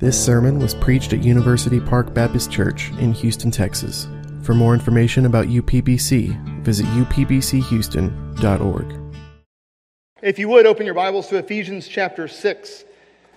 This 0.00 0.22
sermon 0.22 0.58
was 0.58 0.74
preached 0.74 1.12
at 1.12 1.22
University 1.22 1.78
Park 1.78 2.12
Baptist 2.12 2.50
Church 2.50 2.90
in 2.98 3.12
Houston, 3.12 3.52
Texas. 3.52 4.08
For 4.42 4.52
more 4.52 4.74
information 4.74 5.24
about 5.24 5.46
UPBC, 5.46 6.64
visit 6.64 6.84
upbchouston.org. 6.86 9.14
If 10.20 10.40
you 10.40 10.48
would, 10.48 10.66
open 10.66 10.84
your 10.84 10.96
Bibles 10.96 11.28
to 11.28 11.36
Ephesians 11.36 11.86
chapter 11.86 12.26
6. 12.26 12.84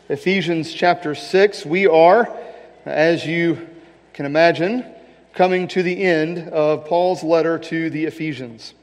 Ephesians 0.09 0.73
chapter 0.73 1.13
6. 1.13 1.63
We 1.63 1.85
are, 1.85 2.27
as 2.85 3.23
you 3.23 3.67
can 4.13 4.25
imagine, 4.25 4.83
coming 5.35 5.67
to 5.67 5.83
the 5.83 6.01
end 6.01 6.49
of 6.49 6.87
Paul's 6.87 7.21
letter 7.21 7.59
to 7.59 7.91
the 7.91 8.05
Ephesians. 8.05 8.73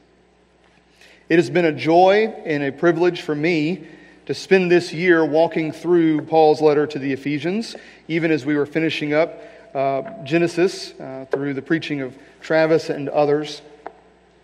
It 1.27 1.35
has 1.35 1.49
been 1.49 1.65
a 1.65 1.73
joy 1.73 2.27
and 2.45 2.63
a 2.63 2.71
privilege 2.71 3.19
for 3.19 3.35
me 3.35 3.85
to 4.25 4.33
spend 4.33 4.71
this 4.71 4.91
year 4.91 5.23
walking 5.23 5.71
through 5.71 6.21
Paul's 6.23 6.61
letter 6.61 6.87
to 6.87 6.99
the 6.99 7.13
Ephesians, 7.13 7.75
even 8.07 8.31
as 8.31 8.45
we 8.45 8.55
were 8.55 8.65
finishing 8.65 9.13
up 9.13 9.41
uh, 9.73 10.01
Genesis 10.23 10.93
uh, 10.99 11.25
through 11.31 11.53
the 11.53 11.61
preaching 11.61 12.01
of 12.01 12.17
Travis 12.41 12.89
and 12.89 13.09
others. 13.09 13.61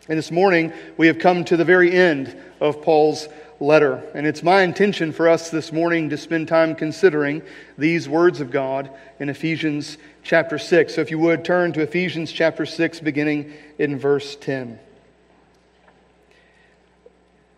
And 0.07 0.17
this 0.17 0.31
morning, 0.31 0.73
we 0.97 1.07
have 1.07 1.19
come 1.19 1.43
to 1.45 1.57
the 1.57 1.65
very 1.65 1.91
end 1.91 2.35
of 2.59 2.81
Paul's 2.81 3.27
letter. 3.59 4.03
And 4.13 4.27
it's 4.27 4.43
my 4.43 4.61
intention 4.61 5.13
for 5.13 5.29
us 5.29 5.49
this 5.49 5.71
morning 5.71 6.09
to 6.09 6.17
spend 6.17 6.47
time 6.47 6.75
considering 6.75 7.41
these 7.77 8.09
words 8.09 8.41
of 8.41 8.51
God 8.51 8.89
in 9.19 9.29
Ephesians 9.29 9.97
chapter 10.23 10.57
6. 10.57 10.95
So 10.95 11.01
if 11.01 11.11
you 11.11 11.19
would 11.19 11.45
turn 11.45 11.71
to 11.73 11.81
Ephesians 11.81 12.31
chapter 12.31 12.65
6, 12.65 12.99
beginning 12.99 13.53
in 13.77 13.97
verse 13.97 14.35
10. 14.35 14.79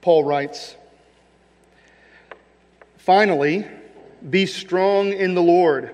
Paul 0.01 0.25
writes, 0.25 0.75
Finally, 3.03 3.65
be 4.29 4.45
strong 4.45 5.11
in 5.11 5.35
the 5.35 5.41
Lord 5.41 5.93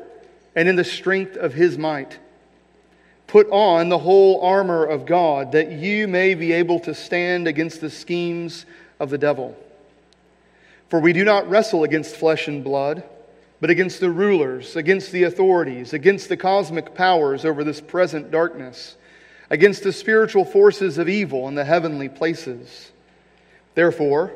and 0.56 0.70
in 0.70 0.76
the 0.76 0.84
strength 0.84 1.36
of 1.36 1.56
his 1.56 1.76
might. 1.76 2.20
Put 3.26 3.50
on 3.50 3.90
the 3.90 3.98
whole 3.98 4.42
armor 4.42 4.86
of 4.86 5.08
God 5.08 5.54
that 5.54 5.72
you 5.72 6.08
may 6.08 6.36
be 6.36 6.54
able 6.54 6.80
to 6.82 6.94
stand 6.94 7.48
against 7.48 7.82
the 7.82 7.90
schemes 7.90 8.68
of 9.00 9.10
the 9.10 9.18
devil. 9.18 9.58
For 10.90 11.00
we 11.00 11.12
do 11.12 11.24
not 11.24 11.50
wrestle 11.50 11.84
against 11.84 12.16
flesh 12.16 12.48
and 12.48 12.64
blood, 12.64 13.04
but 13.60 13.72
against 13.72 14.00
the 14.00 14.12
rulers, 14.12 14.76
against 14.76 15.12
the 15.12 15.24
authorities, 15.24 15.94
against 15.94 16.30
the 16.30 16.38
cosmic 16.38 16.94
powers 16.94 17.44
over 17.44 17.64
this 17.64 17.82
present 17.82 18.30
darkness, 18.30 18.98
against 19.50 19.82
the 19.82 19.94
spiritual 19.94 20.46
forces 20.46 21.00
of 21.00 21.10
evil 21.10 21.48
in 21.48 21.56
the 21.56 21.66
heavenly 21.66 22.08
places. 22.08 22.92
Therefore, 23.74 24.36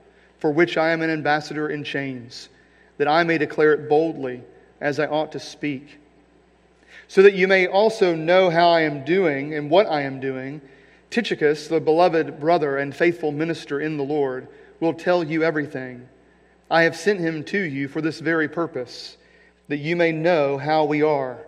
for 0.41 0.51
which 0.51 0.75
I 0.75 0.89
am 0.89 1.03
an 1.03 1.11
ambassador 1.11 1.69
in 1.69 1.83
chains, 1.83 2.49
that 2.97 3.07
I 3.07 3.23
may 3.23 3.37
declare 3.37 3.73
it 3.73 3.87
boldly 3.87 4.41
as 4.81 4.99
I 4.99 5.05
ought 5.05 5.31
to 5.33 5.39
speak. 5.39 5.99
So 7.07 7.21
that 7.21 7.35
you 7.35 7.47
may 7.47 7.67
also 7.67 8.15
know 8.15 8.49
how 8.49 8.69
I 8.69 8.81
am 8.81 9.05
doing 9.05 9.53
and 9.53 9.69
what 9.69 9.85
I 9.85 10.01
am 10.01 10.19
doing, 10.19 10.59
Tychicus, 11.11 11.67
the 11.67 11.79
beloved 11.79 12.39
brother 12.39 12.77
and 12.77 12.95
faithful 12.95 13.31
minister 13.31 13.79
in 13.79 13.97
the 13.97 14.03
Lord, 14.03 14.47
will 14.79 14.95
tell 14.95 15.23
you 15.23 15.43
everything. 15.43 16.09
I 16.71 16.83
have 16.83 16.95
sent 16.95 17.19
him 17.19 17.43
to 17.45 17.59
you 17.59 17.87
for 17.87 18.01
this 18.01 18.19
very 18.19 18.47
purpose, 18.47 19.17
that 19.67 19.77
you 19.77 19.95
may 19.95 20.11
know 20.11 20.57
how 20.57 20.85
we 20.85 21.03
are, 21.03 21.45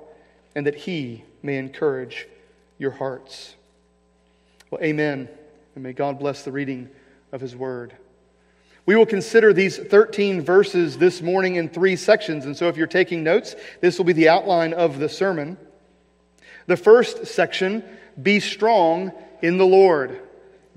and 0.56 0.68
that 0.68 0.76
he 0.76 1.24
may 1.42 1.58
encourage 1.58 2.28
your 2.78 2.92
hearts. 2.92 3.56
Well, 4.70 4.84
amen. 4.84 5.30
And 5.74 5.84
may 5.84 5.94
God 5.94 6.20
bless 6.20 6.44
the 6.44 6.52
reading 6.52 6.90
of 7.32 7.42
his 7.42 7.56
word. 7.56 7.96
We 8.86 8.96
will 8.96 9.06
consider 9.06 9.54
these 9.54 9.78
13 9.78 10.42
verses 10.42 10.98
this 10.98 11.22
morning 11.22 11.56
in 11.56 11.70
three 11.70 11.96
sections. 11.96 12.46
And 12.46 12.56
so, 12.56 12.68
if 12.68 12.76
you're 12.76 12.88
taking 12.88 13.24
notes, 13.24 13.56
this 13.80 13.98
will 13.98 14.06
be 14.06 14.14
the 14.14 14.30
outline 14.30 14.74
of 14.74 15.00
the 15.00 15.08
sermon. 15.08 15.58
The 16.68 16.78
first 16.78 17.28
section 17.28 17.84
be 18.22 18.40
strong 18.40 19.14
in 19.42 19.58
the 19.58 19.66
Lord. 19.66 20.20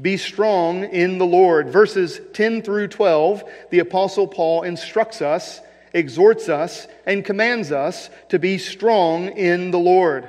Be 0.00 0.16
strong 0.18 0.84
in 0.84 1.18
the 1.18 1.26
Lord. 1.26 1.70
Verses 1.70 2.20
10 2.32 2.62
through 2.62 2.88
12, 2.88 3.44
the 3.70 3.78
Apostle 3.80 4.28
Paul 4.28 4.62
instructs 4.62 5.22
us, 5.22 5.60
exhorts 5.92 6.48
us, 6.48 6.86
and 7.06 7.24
commands 7.24 7.72
us 7.72 8.10
to 8.28 8.38
be 8.38 8.58
strong 8.58 9.28
in 9.28 9.70
the 9.70 9.78
Lord. 9.78 10.28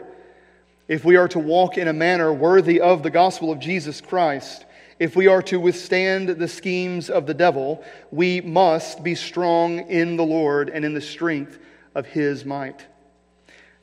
If 0.87 1.03
we 1.03 1.17
are 1.17 1.27
to 1.29 1.39
walk 1.39 1.77
in 1.77 1.89
a 1.89 1.93
manner 1.93 2.33
worthy 2.33 2.79
of 2.79 3.03
the 3.03 3.09
gospel 3.09 3.51
of 3.51 3.59
Jesus 3.59 3.99
Christ, 3.99 4.65
if 4.99 5.15
we 5.15 5.27
are 5.27 5.41
to 5.43 5.59
withstand 5.59 6.29
the 6.29 6.47
schemes 6.47 7.09
of 7.09 7.25
the 7.25 7.33
devil, 7.33 7.83
we 8.11 8.41
must 8.41 9.03
be 9.03 9.15
strong 9.15 9.79
in 9.89 10.17
the 10.17 10.23
Lord 10.23 10.69
and 10.69 10.83
in 10.83 10.93
the 10.93 11.01
strength 11.01 11.59
of 11.93 12.05
his 12.05 12.45
might. 12.45 12.85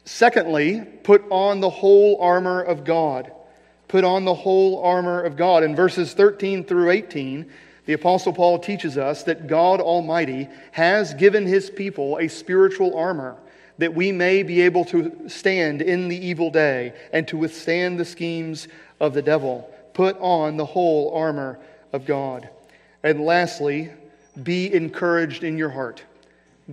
Secondly, 0.05 0.83
put 1.03 1.25
on 1.31 1.61
the 1.61 1.71
whole 1.71 2.21
armor 2.21 2.61
of 2.63 2.85
God. 2.85 3.33
Put 3.89 4.05
on 4.05 4.25
the 4.25 4.35
whole 4.35 4.83
armor 4.83 5.23
of 5.23 5.37
God. 5.37 5.63
In 5.63 5.77
verses 5.77 6.15
13 6.15 6.65
through 6.65 6.91
18, 6.91 7.51
the 7.87 7.93
Apostle 7.93 8.33
Paul 8.33 8.59
teaches 8.59 8.99
us 8.99 9.23
that 9.25 9.47
God 9.47 9.81
Almighty 9.81 10.49
has 10.73 11.15
given 11.15 11.47
his 11.47 11.71
people 11.71 12.19
a 12.19 12.29
spiritual 12.29 12.97
armor 12.97 13.37
that 13.79 13.95
we 13.95 14.13
may 14.13 14.43
be 14.43 14.63
able 14.63 14.85
to 14.85 15.29
stand 15.29 15.83
in 15.83 16.09
the 16.09 16.27
evil 16.27 16.51
day 16.51 16.93
and 17.13 17.27
to 17.29 17.37
withstand 17.37 17.99
the 17.99 18.05
schemes 18.05 18.69
of 19.01 19.15
the 19.15 19.23
devil. 19.23 19.69
Put 19.95 20.19
on 20.21 20.57
the 20.57 20.67
whole 20.67 21.15
armor 21.15 21.59
of 21.93 22.05
God. 22.05 22.49
And 23.03 23.21
lastly, 23.21 23.91
be 24.43 24.73
encouraged 24.75 25.45
in 25.45 25.57
your 25.57 25.71
heart. 25.71 26.05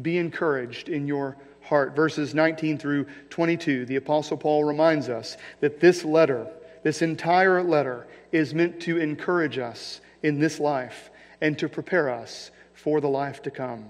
Be 0.02 0.18
encouraged 0.18 0.90
in 0.90 1.08
your 1.08 1.38
heart. 1.62 1.96
Verses 1.96 2.34
19 2.34 2.78
through 2.78 3.06
22, 3.30 3.86
the 3.86 3.96
Apostle 3.98 4.38
Paul 4.38 4.64
reminds 4.64 5.08
us 5.08 5.38
that 5.60 5.80
this 5.80 6.04
letter, 6.04 6.48
this 6.84 7.02
entire 7.02 7.64
letter, 7.64 8.08
is 8.31 8.54
meant 8.54 8.81
to 8.81 8.98
encourage 8.98 9.58
us 9.58 10.02
in 10.24 10.40
this 10.40 10.60
life 10.60 11.12
and 11.42 11.58
to 11.60 11.70
prepare 11.70 12.10
us 12.10 12.52
for 12.74 13.00
the 13.02 13.10
life 13.10 13.42
to 13.44 13.52
come. 13.52 13.86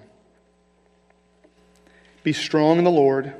Be 2.23 2.33
strong 2.33 2.77
in 2.77 2.83
the 2.83 2.91
Lord, 2.91 3.33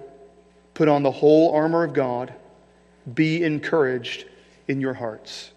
put 0.74 0.88
on 0.88 1.04
the 1.04 1.12
whole 1.12 1.54
armor 1.54 1.84
of 1.84 1.94
God, 1.94 2.34
be 3.14 3.44
encouraged 3.44 4.26
in 4.68 4.82
your 4.82 4.94
hearts. 4.94 5.52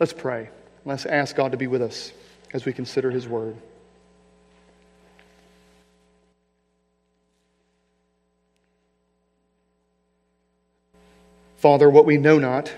Let's 0.00 0.14
pray. 0.14 0.48
Let's 0.86 1.04
ask 1.04 1.36
God 1.36 1.52
to 1.52 1.58
be 1.58 1.66
with 1.66 1.82
us 1.82 2.10
as 2.54 2.64
we 2.64 2.72
consider 2.72 3.10
His 3.10 3.28
Word. 3.28 3.54
Father, 11.58 11.90
what 11.90 12.06
we 12.06 12.16
know 12.16 12.38
not, 12.38 12.72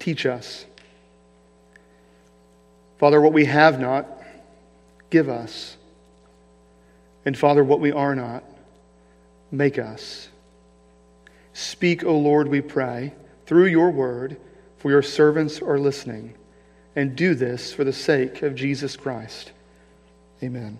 teach 0.00 0.26
us. 0.26 0.66
Father, 2.98 3.20
what 3.20 3.32
we 3.32 3.44
have 3.44 3.78
not, 3.78 4.08
give 5.10 5.28
us. 5.28 5.76
And 7.24 7.38
Father, 7.38 7.62
what 7.62 7.78
we 7.78 7.92
are 7.92 8.16
not, 8.16 8.42
make 9.52 9.78
us. 9.78 10.28
Speak, 11.52 12.02
O 12.02 12.18
Lord, 12.18 12.48
we 12.48 12.60
pray, 12.60 13.12
through 13.46 13.66
your 13.66 13.92
word 13.92 14.36
for 14.82 14.90
your 14.90 15.02
servants 15.02 15.62
are 15.62 15.78
listening. 15.78 16.34
And 16.96 17.14
do 17.14 17.34
this 17.36 17.72
for 17.72 17.84
the 17.84 17.92
sake 17.92 18.42
of 18.42 18.56
Jesus 18.56 18.96
Christ. 18.96 19.52
Amen. 20.42 20.76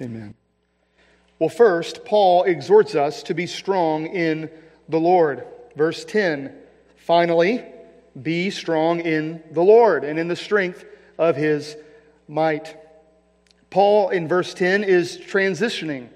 Amen. 0.00 0.34
Well, 1.38 1.48
first, 1.48 2.04
Paul 2.04 2.44
exhorts 2.44 2.94
us 2.94 3.22
to 3.24 3.34
be 3.34 3.46
strong 3.46 4.06
in 4.06 4.50
the 4.88 5.00
Lord. 5.00 5.44
Verse 5.74 6.04
10 6.04 6.54
Finally, 6.96 7.64
be 8.22 8.50
strong 8.50 9.00
in 9.00 9.42
the 9.50 9.62
Lord 9.62 10.04
and 10.04 10.18
in 10.18 10.28
the 10.28 10.36
strength 10.36 10.84
of 11.18 11.36
his 11.36 11.76
might. 12.28 12.76
Paul 13.70 14.10
in 14.10 14.28
verse 14.28 14.54
10 14.54 14.84
is 14.84 15.16
transitioning. 15.16 16.08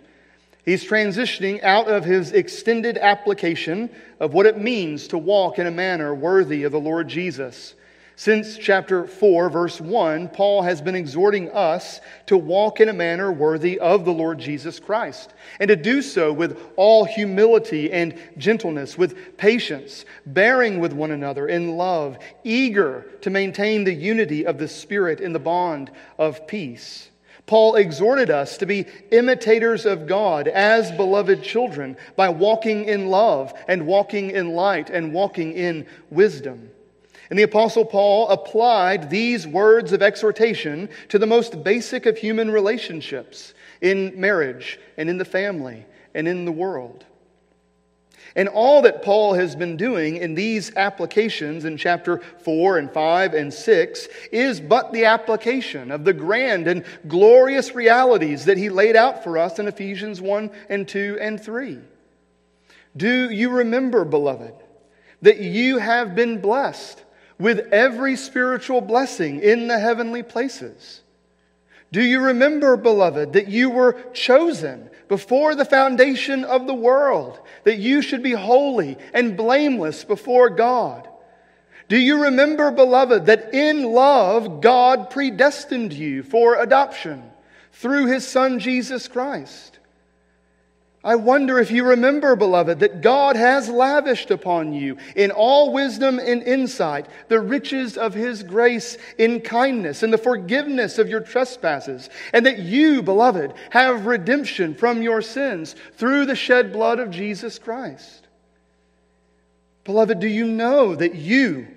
He's 0.68 0.84
transitioning 0.84 1.64
out 1.64 1.88
of 1.88 2.04
his 2.04 2.32
extended 2.32 2.98
application 2.98 3.88
of 4.20 4.34
what 4.34 4.44
it 4.44 4.58
means 4.58 5.08
to 5.08 5.16
walk 5.16 5.58
in 5.58 5.66
a 5.66 5.70
manner 5.70 6.14
worthy 6.14 6.64
of 6.64 6.72
the 6.72 6.78
Lord 6.78 7.08
Jesus. 7.08 7.74
Since 8.16 8.58
chapter 8.58 9.06
4, 9.06 9.48
verse 9.48 9.80
1, 9.80 10.28
Paul 10.28 10.60
has 10.60 10.82
been 10.82 10.94
exhorting 10.94 11.50
us 11.52 12.02
to 12.26 12.36
walk 12.36 12.80
in 12.80 12.90
a 12.90 12.92
manner 12.92 13.32
worthy 13.32 13.78
of 13.78 14.04
the 14.04 14.12
Lord 14.12 14.40
Jesus 14.40 14.78
Christ, 14.78 15.32
and 15.58 15.68
to 15.68 15.76
do 15.76 16.02
so 16.02 16.34
with 16.34 16.60
all 16.76 17.06
humility 17.06 17.90
and 17.90 18.20
gentleness, 18.36 18.98
with 18.98 19.38
patience, 19.38 20.04
bearing 20.26 20.80
with 20.80 20.92
one 20.92 21.12
another 21.12 21.48
in 21.48 21.78
love, 21.78 22.18
eager 22.44 23.06
to 23.22 23.30
maintain 23.30 23.84
the 23.84 23.94
unity 23.94 24.44
of 24.44 24.58
the 24.58 24.68
Spirit 24.68 25.20
in 25.20 25.32
the 25.32 25.38
bond 25.38 25.90
of 26.18 26.46
peace. 26.46 27.08
Paul 27.48 27.74
exhorted 27.74 28.30
us 28.30 28.58
to 28.58 28.66
be 28.66 28.86
imitators 29.10 29.86
of 29.86 30.06
God 30.06 30.46
as 30.46 30.92
beloved 30.92 31.42
children 31.42 31.96
by 32.14 32.28
walking 32.28 32.84
in 32.84 33.08
love 33.08 33.52
and 33.66 33.86
walking 33.86 34.30
in 34.30 34.50
light 34.50 34.90
and 34.90 35.12
walking 35.12 35.54
in 35.54 35.86
wisdom. 36.10 36.70
And 37.30 37.38
the 37.38 37.44
Apostle 37.44 37.84
Paul 37.84 38.28
applied 38.28 39.10
these 39.10 39.46
words 39.46 39.92
of 39.92 40.02
exhortation 40.02 40.88
to 41.08 41.18
the 41.18 41.26
most 41.26 41.64
basic 41.64 42.06
of 42.06 42.16
human 42.16 42.50
relationships 42.50 43.54
in 43.80 44.18
marriage 44.18 44.78
and 44.96 45.10
in 45.10 45.18
the 45.18 45.24
family 45.24 45.84
and 46.14 46.28
in 46.28 46.44
the 46.44 46.52
world. 46.52 47.04
And 48.38 48.48
all 48.48 48.82
that 48.82 49.02
Paul 49.02 49.34
has 49.34 49.54
been 49.54 49.76
doing 49.76 50.16
in 50.16 50.34
these 50.34 50.74
applications 50.76 51.64
in 51.64 51.76
chapter 51.76 52.22
4 52.44 52.78
and 52.78 52.90
5 52.90 53.34
and 53.34 53.52
6 53.52 54.08
is 54.32 54.60
but 54.60 54.92
the 54.92 55.06
application 55.06 55.90
of 55.90 56.04
the 56.04 56.12
grand 56.12 56.68
and 56.68 56.84
glorious 57.08 57.74
realities 57.74 58.44
that 58.44 58.56
he 58.56 58.70
laid 58.70 58.94
out 58.94 59.24
for 59.24 59.36
us 59.36 59.58
in 59.58 59.66
Ephesians 59.66 60.20
1 60.20 60.50
and 60.68 60.86
2 60.86 61.18
and 61.20 61.40
3. 61.40 61.78
Do 62.96 63.28
you 63.28 63.50
remember, 63.50 64.04
beloved, 64.04 64.54
that 65.20 65.40
you 65.40 65.78
have 65.78 66.14
been 66.14 66.40
blessed? 66.40 67.04
with 67.38 67.72
every 67.72 68.16
spiritual 68.16 68.80
blessing 68.80 69.40
in 69.40 69.68
the 69.68 69.78
heavenly 69.78 70.22
places. 70.22 71.02
Do 71.90 72.02
you 72.02 72.20
remember, 72.20 72.76
beloved, 72.76 73.32
that 73.32 73.48
you 73.48 73.70
were 73.70 73.96
chosen 74.12 74.90
before 75.08 75.54
the 75.54 75.64
foundation 75.64 76.44
of 76.44 76.66
the 76.66 76.74
world, 76.74 77.40
that 77.64 77.78
you 77.78 78.02
should 78.02 78.22
be 78.22 78.32
holy 78.32 78.96
and 79.12 79.36
blameless 79.36 80.04
before 80.04 80.50
God? 80.50 81.08
Do 81.88 81.96
you 81.96 82.24
remember, 82.24 82.70
beloved, 82.70 83.26
that 83.26 83.54
in 83.54 83.82
love 83.82 84.60
God 84.60 85.10
predestined 85.10 85.92
you 85.92 86.22
for 86.22 86.60
adoption 86.60 87.22
through 87.72 88.06
his 88.06 88.26
Son 88.26 88.58
Jesus 88.58 89.08
Christ? 89.08 89.77
I 91.04 91.14
wonder 91.14 91.60
if 91.60 91.70
you 91.70 91.84
remember, 91.84 92.34
beloved, 92.34 92.80
that 92.80 93.02
God 93.02 93.36
has 93.36 93.68
lavished 93.68 94.32
upon 94.32 94.72
you 94.72 94.96
in 95.14 95.30
all 95.30 95.72
wisdom 95.72 96.18
and 96.18 96.42
insight 96.42 97.06
the 97.28 97.40
riches 97.40 97.96
of 97.96 98.14
His 98.14 98.42
grace 98.42 98.98
in 99.16 99.40
kindness 99.40 100.02
and 100.02 100.12
the 100.12 100.18
forgiveness 100.18 100.98
of 100.98 101.08
your 101.08 101.20
trespasses, 101.20 102.10
and 102.32 102.44
that 102.46 102.58
you, 102.58 103.02
beloved, 103.02 103.54
have 103.70 104.06
redemption 104.06 104.74
from 104.74 105.00
your 105.00 105.22
sins 105.22 105.76
through 105.96 106.26
the 106.26 106.34
shed 106.34 106.72
blood 106.72 106.98
of 106.98 107.10
Jesus 107.10 107.60
Christ. 107.60 108.26
Beloved, 109.84 110.18
do 110.18 110.28
you 110.28 110.46
know 110.46 110.96
that 110.96 111.14
you, 111.14 111.68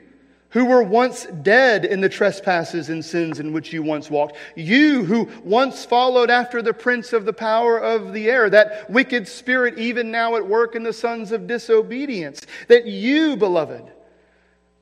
who 0.52 0.66
were 0.66 0.84
once 0.84 1.26
dead 1.26 1.86
in 1.86 2.02
the 2.02 2.10
trespasses 2.10 2.90
and 2.90 3.04
sins 3.04 3.40
in 3.40 3.54
which 3.54 3.72
you 3.72 3.82
once 3.82 4.10
walked. 4.10 4.36
You 4.56 5.06
who 5.06 5.30
once 5.44 5.86
followed 5.86 6.30
after 6.30 6.62
the 6.62 6.74
prince 6.74 7.14
of 7.14 7.26
the 7.26 7.34
power 7.34 7.78
of 7.78 8.12
the 8.12 8.30
air, 8.30 8.50
that 8.50 8.90
wicked 8.90 9.28
spirit 9.28 9.80
even 9.80 10.12
now 10.12 10.36
at 10.36 10.46
work 10.46 10.76
in 10.76 10.84
the 10.84 10.94
sons 10.94 11.32
of 11.32 11.48
disobedience. 11.48 12.42
That 12.68 12.86
you, 12.86 13.38
beloved, 13.38 13.92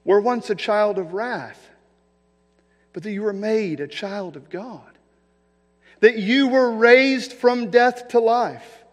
were 0.04 0.20
once 0.20 0.50
a 0.50 0.56
child 0.56 0.98
of 0.98 1.14
wrath, 1.14 1.70
but 2.92 3.04
that 3.04 3.12
you 3.12 3.22
were 3.22 3.34
made 3.34 3.80
a 3.80 3.88
child 3.88 4.36
of 4.36 4.50
God. 4.50 4.82
That 6.00 6.18
you 6.18 6.48
were 6.48 6.72
raised 6.72 7.34
from 7.34 7.70
death 7.70 8.08
to 8.10 8.20
life, 8.20 8.84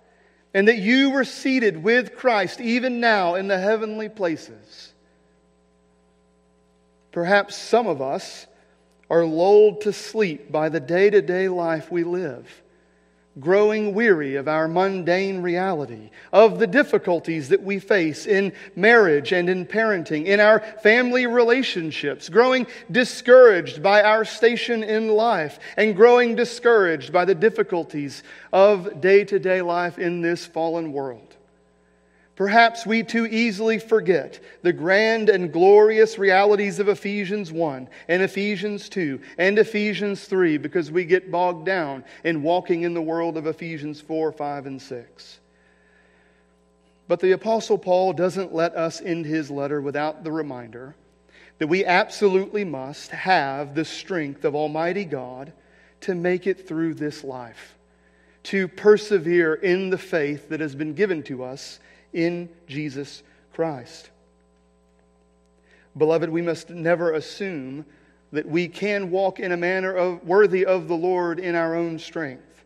and 0.53 0.69
that 0.69 0.79
you 0.79 1.09
were 1.09 1.25
seated 1.25 1.83
with 1.83 2.17
Christ 2.17 2.61
even 2.61 3.01
now 3.01 3.37
in 3.37 3.49
the 3.49 3.59
heavenly 3.59 4.11
places 4.11 4.93
Perhaps 7.17 7.57
some 7.57 7.87
of 7.87 8.03
us 8.03 8.47
are 9.09 9.25
lulled 9.25 9.81
to 9.81 9.93
sleep 9.95 10.53
by 10.53 10.69
the 10.69 10.81
day 10.81 11.09
to 11.09 11.23
day 11.23 11.49
life 11.49 11.91
we 11.91 12.05
live, 12.05 12.63
growing 13.41 13.95
weary 13.95 14.35
of 14.35 14.49
our 14.49 14.69
mundane 14.69 15.41
reality, 15.41 16.11
of 16.31 16.59
the 16.59 16.67
difficulties 16.67 17.49
that 17.49 17.63
we 17.63 17.79
face 17.79 18.27
in 18.27 18.53
marriage 18.75 19.33
and 19.33 19.49
in 19.49 19.65
parenting, 19.65 20.27
in 20.27 20.41
our 20.41 20.61
family 20.83 21.27
relationships, 21.27 22.29
growing 22.29 22.67
discouraged 22.91 23.83
by 23.83 24.03
our 24.03 24.27
station 24.27 24.85
in 24.85 25.09
life, 25.09 25.59
and 25.79 25.97
growing 25.97 26.35
discouraged 26.35 27.15
by 27.15 27.25
the 27.25 27.35
difficulties 27.35 28.23
of 28.53 29.01
day 29.01 29.25
to 29.25 29.39
day 29.39 29.63
life 29.63 29.99
in 29.99 30.21
this 30.21 30.45
fallen 30.45 30.93
world. 30.93 31.26
Perhaps 32.37 32.85
we 32.85 33.03
too 33.03 33.27
easily 33.27 33.79
forget 33.79 34.41
the 34.61 34.73
grand 34.73 35.31
and 35.31 35.51
glorious 35.51 36.19
realities 36.19 36.79
of 36.79 36.89
Ephesians 36.89 37.51
1 37.51 37.89
and 38.09 38.23
Ephesians 38.23 38.91
2 38.91 39.19
and 39.39 39.59
Ephesians 39.59 40.23
3 40.27 40.59
because 40.59 40.91
we 40.93 41.07
get 41.07 41.31
bogged 41.31 41.65
down 41.65 42.05
in 42.25 42.43
walking 42.43 42.83
in 42.83 42.93
the 42.93 43.01
world 43.01 43.39
of 43.39 43.47
Ephesians 43.47 44.03
4, 44.03 44.33
5, 44.33 44.67
and 44.67 44.83
6. 44.83 45.41
But 47.09 47.21
the 47.21 47.33
Apostle 47.33 47.79
Paul 47.79 48.13
doesn't 48.13 48.55
let 48.55 48.75
us 48.75 49.01
end 49.01 49.25
his 49.25 49.51
letter 49.51 49.81
without 49.81 50.23
the 50.23 50.33
reminder 50.33 50.95
that 51.59 51.69
we 51.69 51.87
absolutely 51.87 52.65
must 52.65 53.13
have 53.13 53.75
the 53.75 53.85
strength 53.87 54.45
of 54.45 54.55
Almighty 54.55 55.07
God 55.07 55.55
to 56.03 56.15
make 56.15 56.47
it 56.47 56.69
through 56.69 56.95
this 56.95 57.25
life, 57.25 57.77
to 58.43 58.69
persevere 58.69 59.55
in 59.55 59.89
the 59.89 59.97
faith 59.97 60.51
that 60.51 60.61
has 60.61 60.75
been 60.75 60.93
given 60.93 61.23
to 61.23 61.43
us 61.43 61.81
in 62.17 62.49
Jesus 62.67 63.23
Christ. 63.53 64.11
Beloved, 65.97 66.29
we 66.31 66.43
must 66.43 66.71
never 66.71 67.13
assume 67.13 67.85
that 68.33 68.49
we 68.49 68.69
can 68.69 69.11
walk 69.11 69.39
in 69.39 69.53
a 69.53 69.57
manner 69.57 69.95
of, 69.95 70.25
worthy 70.25 70.67
of 70.67 70.89
the 70.89 70.97
Lord 70.97 71.39
in 71.39 71.55
our 71.55 71.75
own 71.77 71.99
strength. 71.99 72.65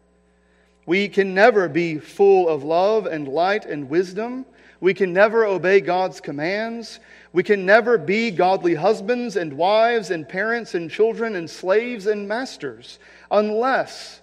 We 0.87 1.09
can 1.09 1.35
never 1.35 1.69
be 1.69 1.99
full 1.99 2.49
of 2.49 2.65
love 2.65 3.07
and 3.07 3.29
light 3.29 3.67
and 3.67 3.91
wisdom. 3.91 4.47
We 4.81 4.95
can 4.95 5.13
never 5.13 5.45
obey 5.45 5.81
God's 5.81 6.21
commands. 6.21 6.99
We 7.33 7.43
can 7.43 7.67
never 7.67 7.99
be 7.99 8.31
godly 8.31 8.75
husbands 8.75 9.37
and 9.37 9.53
wives 9.53 10.11
and 10.11 10.29
parents 10.29 10.75
and 10.75 10.91
children 10.91 11.37
and 11.37 11.49
slaves 11.49 12.07
and 12.07 12.27
masters 12.27 12.99
unless 13.31 14.21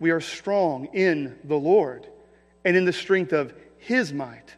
we 0.00 0.10
are 0.10 0.20
strong 0.20 0.86
in 0.86 1.38
the 1.44 1.58
Lord 1.58 2.08
and 2.64 2.76
in 2.76 2.84
the 2.84 2.92
strength 2.92 3.32
of 3.32 3.54
his 3.82 4.12
might. 4.12 4.56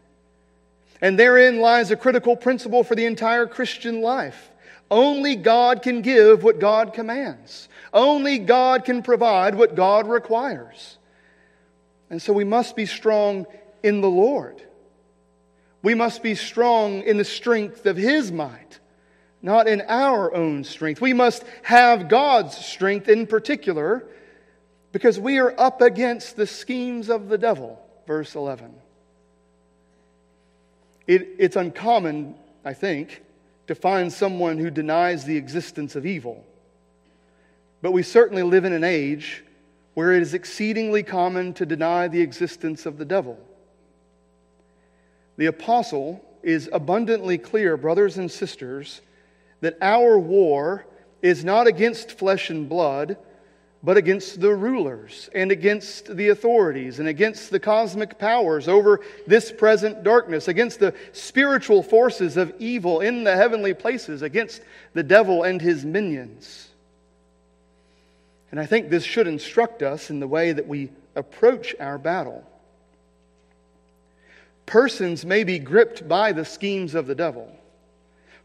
And 1.00 1.18
therein 1.18 1.60
lies 1.60 1.90
a 1.90 1.96
critical 1.96 2.36
principle 2.36 2.84
for 2.84 2.94
the 2.94 3.06
entire 3.06 3.46
Christian 3.46 4.00
life. 4.00 4.50
Only 4.90 5.34
God 5.34 5.82
can 5.82 6.02
give 6.02 6.42
what 6.42 6.58
God 6.58 6.92
commands. 6.92 7.68
Only 7.92 8.38
God 8.38 8.84
can 8.84 9.02
provide 9.02 9.54
what 9.54 9.74
God 9.74 10.06
requires. 10.06 10.98
And 12.10 12.20
so 12.20 12.32
we 12.32 12.44
must 12.44 12.76
be 12.76 12.86
strong 12.86 13.46
in 13.82 14.00
the 14.00 14.10
Lord. 14.10 14.62
We 15.82 15.94
must 15.94 16.22
be 16.22 16.34
strong 16.34 17.02
in 17.02 17.16
the 17.18 17.24
strength 17.24 17.86
of 17.86 17.96
His 17.96 18.30
might, 18.30 18.78
not 19.42 19.68
in 19.68 19.82
our 19.88 20.34
own 20.34 20.64
strength. 20.64 21.00
We 21.00 21.12
must 21.12 21.44
have 21.62 22.08
God's 22.08 22.56
strength 22.56 23.08
in 23.08 23.26
particular 23.26 24.06
because 24.92 25.18
we 25.18 25.38
are 25.38 25.54
up 25.58 25.80
against 25.82 26.36
the 26.36 26.46
schemes 26.46 27.08
of 27.08 27.28
the 27.28 27.38
devil. 27.38 27.80
Verse 28.06 28.34
11. 28.34 28.74
It, 31.06 31.28
it's 31.38 31.56
uncommon, 31.56 32.34
I 32.64 32.72
think, 32.72 33.22
to 33.66 33.74
find 33.74 34.12
someone 34.12 34.58
who 34.58 34.70
denies 34.70 35.24
the 35.24 35.36
existence 35.36 35.96
of 35.96 36.06
evil. 36.06 36.44
But 37.82 37.92
we 37.92 38.02
certainly 38.02 38.42
live 38.42 38.64
in 38.64 38.72
an 38.72 38.84
age 38.84 39.44
where 39.94 40.12
it 40.12 40.22
is 40.22 40.34
exceedingly 40.34 41.02
common 41.02 41.54
to 41.54 41.66
deny 41.66 42.08
the 42.08 42.20
existence 42.20 42.86
of 42.86 42.98
the 42.98 43.04
devil. 43.04 43.38
The 45.36 45.46
apostle 45.46 46.24
is 46.42 46.68
abundantly 46.72 47.38
clear, 47.38 47.76
brothers 47.76 48.18
and 48.18 48.30
sisters, 48.30 49.00
that 49.60 49.76
our 49.80 50.18
war 50.18 50.86
is 51.22 51.44
not 51.44 51.66
against 51.66 52.12
flesh 52.12 52.50
and 52.50 52.68
blood, 52.68 53.16
but 53.84 53.98
against 53.98 54.40
the 54.40 54.54
rulers 54.54 55.28
and 55.34 55.52
against 55.52 56.16
the 56.16 56.28
authorities 56.28 56.98
and 57.00 57.06
against 57.06 57.50
the 57.50 57.60
cosmic 57.60 58.18
powers 58.18 58.66
over 58.66 59.02
this 59.26 59.52
present 59.52 60.02
darkness, 60.02 60.48
against 60.48 60.80
the 60.80 60.94
spiritual 61.12 61.82
forces 61.82 62.38
of 62.38 62.54
evil 62.58 63.00
in 63.00 63.24
the 63.24 63.36
heavenly 63.36 63.74
places, 63.74 64.22
against 64.22 64.62
the 64.94 65.02
devil 65.02 65.42
and 65.42 65.60
his 65.60 65.84
minions. 65.84 66.70
And 68.50 68.58
I 68.58 68.64
think 68.64 68.88
this 68.88 69.04
should 69.04 69.26
instruct 69.26 69.82
us 69.82 70.08
in 70.08 70.18
the 70.18 70.28
way 70.28 70.52
that 70.52 70.66
we 70.66 70.90
approach 71.14 71.74
our 71.78 71.98
battle. 71.98 72.42
Persons 74.64 75.26
may 75.26 75.44
be 75.44 75.58
gripped 75.58 76.08
by 76.08 76.32
the 76.32 76.46
schemes 76.46 76.94
of 76.94 77.06
the 77.06 77.14
devil. 77.14 77.54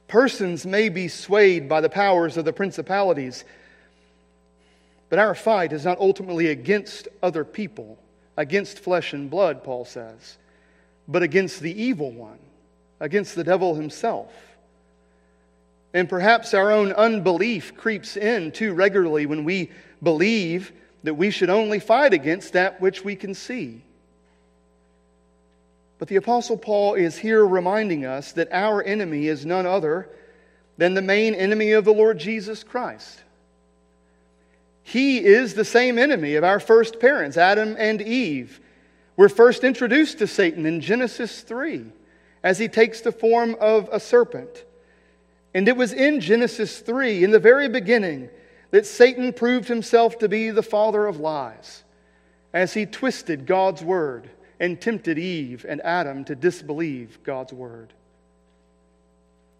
Persons 0.09 0.65
may 0.65 0.89
be 0.89 1.07
swayed 1.07 1.69
by 1.69 1.79
the 1.79 1.89
powers 1.89 2.35
of 2.35 2.43
the 2.43 2.51
principalities 2.51 3.45
but 5.09 5.19
our 5.19 5.35
fight 5.35 5.73
is 5.73 5.85
not 5.85 5.99
ultimately 5.99 6.47
against 6.47 7.07
other 7.21 7.43
people, 7.43 7.97
against 8.37 8.79
flesh 8.79 9.13
and 9.13 9.29
blood, 9.29 9.63
Paul 9.63 9.85
says, 9.85 10.37
but 11.07 11.23
against 11.23 11.59
the 11.59 11.81
evil 11.81 12.11
one, 12.11 12.39
against 12.99 13.35
the 13.35 13.43
devil 13.43 13.75
himself. 13.75 14.31
And 15.93 16.07
perhaps 16.07 16.53
our 16.53 16.71
own 16.71 16.91
unbelief 16.93 17.75
creeps 17.75 18.15
in 18.15 18.51
too 18.51 18.73
regularly 18.73 19.25
when 19.25 19.43
we 19.43 19.71
believe 20.03 20.71
that 21.03 21.15
we 21.15 21.31
should 21.31 21.49
only 21.49 21.79
fight 21.79 22.13
against 22.13 22.53
that 22.53 22.79
which 22.79 23.03
we 23.03 23.15
can 23.15 23.33
see. 23.33 23.81
But 25.97 26.07
the 26.07 26.17
Apostle 26.17 26.57
Paul 26.57 26.93
is 26.93 27.17
here 27.17 27.45
reminding 27.45 28.05
us 28.05 28.31
that 28.33 28.49
our 28.51 28.83
enemy 28.83 29.27
is 29.27 29.45
none 29.45 29.65
other 29.65 30.09
than 30.77 30.93
the 30.93 31.01
main 31.01 31.33
enemy 31.35 31.71
of 31.71 31.85
the 31.85 31.93
Lord 31.93 32.19
Jesus 32.19 32.63
Christ. 32.63 33.23
He 34.89 35.23
is 35.23 35.53
the 35.53 35.65
same 35.65 35.99
enemy 35.99 36.33
of 36.33 36.43
our 36.43 36.59
first 36.59 36.99
parents, 36.99 37.37
Adam 37.37 37.75
and 37.77 38.01
Eve. 38.01 38.59
We're 39.15 39.29
first 39.29 39.63
introduced 39.63 40.17
to 40.17 40.25
Satan 40.25 40.65
in 40.65 40.81
Genesis 40.81 41.41
3 41.41 41.85
as 42.41 42.57
he 42.57 42.67
takes 42.67 43.01
the 43.01 43.11
form 43.11 43.55
of 43.59 43.87
a 43.91 43.99
serpent. 43.99 44.65
And 45.53 45.67
it 45.67 45.77
was 45.77 45.93
in 45.93 46.21
Genesis 46.21 46.79
3, 46.79 47.23
in 47.23 47.29
the 47.29 47.37
very 47.37 47.69
beginning, 47.69 48.31
that 48.71 48.87
Satan 48.87 49.31
proved 49.31 49.67
himself 49.67 50.17
to 50.17 50.27
be 50.27 50.49
the 50.49 50.63
father 50.63 51.05
of 51.05 51.19
lies 51.19 51.83
as 52.51 52.73
he 52.73 52.87
twisted 52.87 53.45
God's 53.45 53.83
word 53.83 54.27
and 54.59 54.81
tempted 54.81 55.19
Eve 55.19 55.67
and 55.69 55.81
Adam 55.81 56.25
to 56.25 56.35
disbelieve 56.35 57.19
God's 57.21 57.53
word. 57.53 57.93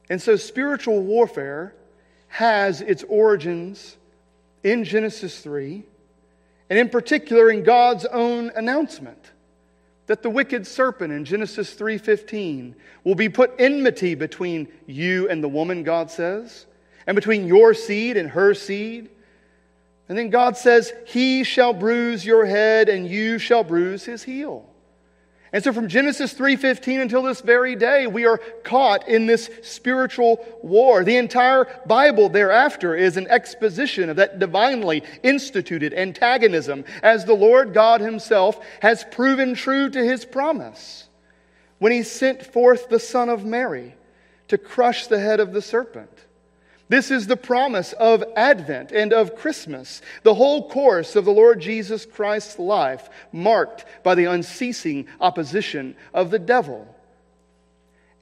And 0.09 0.19
so 0.19 0.37
spiritual 0.37 1.03
warfare 1.03 1.75
has 2.29 2.81
its 2.81 3.03
origins 3.03 3.95
in 4.63 4.83
Genesis 4.83 5.39
3, 5.39 5.83
and 6.69 6.79
in 6.79 6.89
particular 6.89 7.49
in 7.49 7.63
God's 7.63 8.05
own 8.05 8.51
announcement 8.55 9.31
that 10.07 10.23
the 10.23 10.29
wicked 10.29 10.65
serpent 10.65 11.13
in 11.13 11.23
Genesis 11.23 11.73
3:15 11.75 12.75
will 13.03 13.15
be 13.15 13.29
put 13.29 13.53
enmity 13.59 14.15
between 14.15 14.67
you 14.87 15.29
and 15.29 15.43
the 15.43 15.47
woman 15.47 15.83
God 15.83 16.09
says 16.09 16.65
and 17.05 17.15
between 17.15 17.45
your 17.45 17.73
seed 17.73 18.17
and 18.17 18.31
her 18.31 18.55
seed. 18.55 19.09
And 20.07 20.17
then 20.17 20.31
God 20.31 20.57
says 20.57 20.91
he 21.05 21.43
shall 21.43 21.73
bruise 21.73 22.25
your 22.25 22.45
head 22.45 22.89
and 22.89 23.07
you 23.07 23.37
shall 23.37 23.63
bruise 23.63 24.05
his 24.05 24.23
heel 24.23 24.67
and 25.51 25.63
so 25.63 25.73
from 25.73 25.87
Genesis 25.87 26.33
3:15 26.33 27.01
until 27.01 27.23
this 27.23 27.41
very 27.41 27.75
day 27.75 28.05
we 28.05 28.25
are 28.25 28.37
caught 28.63 29.07
in 29.07 29.25
this 29.25 29.49
spiritual 29.63 30.45
war. 30.61 31.03
The 31.03 31.17
entire 31.17 31.65
Bible 31.87 32.29
thereafter 32.29 32.95
is 32.95 33.17
an 33.17 33.27
exposition 33.27 34.09
of 34.09 34.17
that 34.17 34.37
divinely 34.37 35.03
instituted 35.23 35.93
antagonism 35.93 36.85
as 37.01 37.25
the 37.25 37.33
Lord 37.33 37.73
God 37.73 38.01
himself 38.01 38.59
has 38.81 39.05
proven 39.05 39.55
true 39.55 39.89
to 39.89 40.03
his 40.03 40.23
promise 40.23 41.07
when 41.79 41.91
he 41.91 42.03
sent 42.03 42.45
forth 42.45 42.89
the 42.89 42.99
son 42.99 43.29
of 43.29 43.45
Mary 43.45 43.95
to 44.49 44.57
crush 44.57 45.07
the 45.07 45.19
head 45.19 45.39
of 45.39 45.53
the 45.53 45.61
serpent. 45.61 46.25
This 46.89 47.11
is 47.11 47.27
the 47.27 47.37
promise 47.37 47.93
of 47.93 48.23
Advent 48.35 48.91
and 48.91 49.13
of 49.13 49.35
Christmas, 49.35 50.01
the 50.23 50.33
whole 50.33 50.69
course 50.69 51.15
of 51.15 51.23
the 51.23 51.31
Lord 51.31 51.61
Jesus 51.61 52.03
Christ's 52.03 52.57
life, 52.57 53.09
marked 53.31 53.85
by 54.03 54.15
the 54.15 54.25
unceasing 54.25 55.05
opposition 55.21 55.95
of 56.15 56.31
the 56.31 56.39
devil 56.39 56.93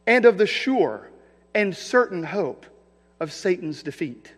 and 0.06 0.26
of 0.26 0.38
the 0.38 0.46
sure 0.46 1.10
and 1.56 1.76
certain 1.76 2.24
hope 2.24 2.66
of 3.22 3.32
Satan's 3.32 3.84
defeat. 3.84 4.34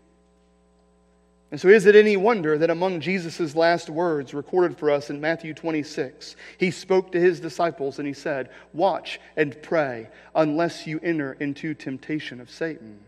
And 1.51 1.59
so, 1.59 1.67
is 1.67 1.88
it 1.88 1.95
any 1.95 2.15
wonder 2.15 2.59
that 2.59 2.69
among 2.69 3.01
Jesus' 3.01 3.55
last 3.55 3.89
words 3.89 4.36
recorded 4.36 4.77
for 4.77 4.91
us 4.91 5.09
in 5.09 5.19
Matthew 5.19 5.55
26, 5.55 6.36
he 6.59 6.69
spoke 6.69 7.12
to 7.13 7.19
his 7.19 7.39
disciples 7.39 7.98
and 7.98 8.07
he 8.07 8.13
said, 8.13 8.51
Watch 8.74 9.19
and 9.36 9.59
pray, 9.63 10.09
unless 10.36 10.86
you 10.86 11.00
enter 11.01 11.33
into 11.33 11.74
temptation 11.74 12.39
of 12.39 12.51
Satan. 12.51 13.00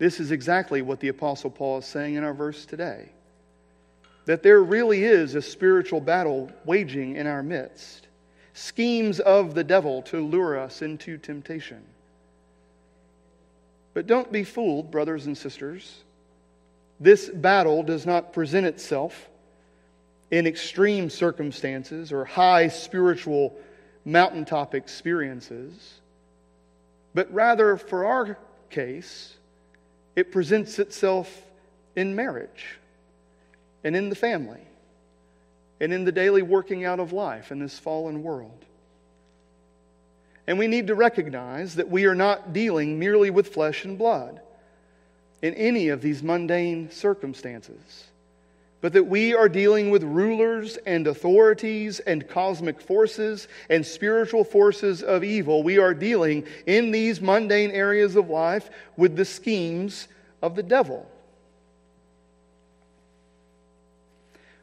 This 0.00 0.18
is 0.18 0.30
exactly 0.30 0.80
what 0.80 0.98
the 0.98 1.08
Apostle 1.08 1.50
Paul 1.50 1.78
is 1.78 1.84
saying 1.84 2.14
in 2.14 2.24
our 2.24 2.32
verse 2.32 2.64
today 2.64 3.10
that 4.24 4.42
there 4.42 4.62
really 4.62 5.04
is 5.04 5.34
a 5.34 5.42
spiritual 5.42 6.00
battle 6.00 6.50
waging 6.64 7.16
in 7.16 7.26
our 7.26 7.42
midst, 7.42 8.06
schemes 8.54 9.20
of 9.20 9.54
the 9.54 9.62
devil 9.62 10.00
to 10.02 10.26
lure 10.26 10.58
us 10.58 10.80
into 10.80 11.18
temptation. 11.18 11.82
But 13.92 14.06
don't 14.06 14.32
be 14.32 14.42
fooled, 14.42 14.90
brothers 14.90 15.26
and 15.26 15.36
sisters. 15.36 16.02
This 16.98 17.28
battle 17.28 17.82
does 17.82 18.06
not 18.06 18.32
present 18.32 18.66
itself 18.66 19.28
in 20.30 20.46
extreme 20.46 21.10
circumstances 21.10 22.10
or 22.10 22.24
high 22.24 22.68
spiritual 22.68 23.54
mountaintop 24.06 24.74
experiences, 24.74 26.00
but 27.12 27.30
rather, 27.34 27.76
for 27.76 28.06
our 28.06 28.38
case, 28.70 29.36
it 30.20 30.30
presents 30.30 30.78
itself 30.78 31.42
in 31.96 32.14
marriage 32.14 32.78
and 33.82 33.96
in 33.96 34.10
the 34.10 34.14
family 34.14 34.60
and 35.80 35.94
in 35.94 36.04
the 36.04 36.12
daily 36.12 36.42
working 36.42 36.84
out 36.84 37.00
of 37.00 37.12
life 37.12 37.50
in 37.50 37.58
this 37.58 37.78
fallen 37.78 38.22
world. 38.22 38.66
And 40.46 40.58
we 40.58 40.66
need 40.66 40.88
to 40.88 40.94
recognize 40.94 41.76
that 41.76 41.88
we 41.88 42.04
are 42.04 42.14
not 42.14 42.52
dealing 42.52 42.98
merely 42.98 43.30
with 43.30 43.48
flesh 43.48 43.84
and 43.86 43.96
blood 43.96 44.40
in 45.40 45.54
any 45.54 45.88
of 45.88 46.02
these 46.02 46.22
mundane 46.22 46.90
circumstances, 46.90 48.09
but 48.80 48.92
that 48.94 49.04
we 49.04 49.34
are 49.34 49.48
dealing 49.48 49.90
with 49.90 50.02
rulers 50.02 50.78
and 50.86 51.06
authorities 51.06 52.00
and 52.00 52.26
cosmic 52.28 52.80
forces 52.80 53.46
and 53.68 53.84
spiritual 53.84 54.42
forces 54.42 55.02
of 55.02 55.22
evil. 55.22 55.62
We 55.62 55.78
are 55.78 55.92
dealing 55.92 56.46
in 56.66 56.90
these 56.90 57.20
mundane 57.20 57.70
areas 57.72 58.16
of 58.16 58.30
life 58.30 58.70
with 58.96 59.16
the 59.16 59.24
schemes 59.24 60.08
of 60.40 60.54
the 60.54 60.62
devil. 60.62 61.10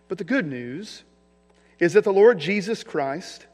But 0.08 0.18
the 0.18 0.24
good 0.24 0.48
news 0.48 1.04
is 1.80 1.94
that 1.94 2.04
the 2.04 2.14
Lord 2.14 2.40
Jesus 2.40 2.84
Christ 2.84 3.46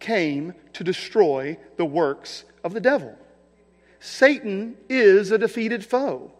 came 0.00 0.54
to 0.74 0.84
destroy 0.84 1.56
the 1.76 1.84
works 1.84 2.44
of 2.62 2.74
the 2.74 2.80
devil. 2.80 3.16
Satan 4.00 4.76
is 4.88 5.30
a 5.30 5.38
defeated 5.38 5.84
foe. 5.84 6.32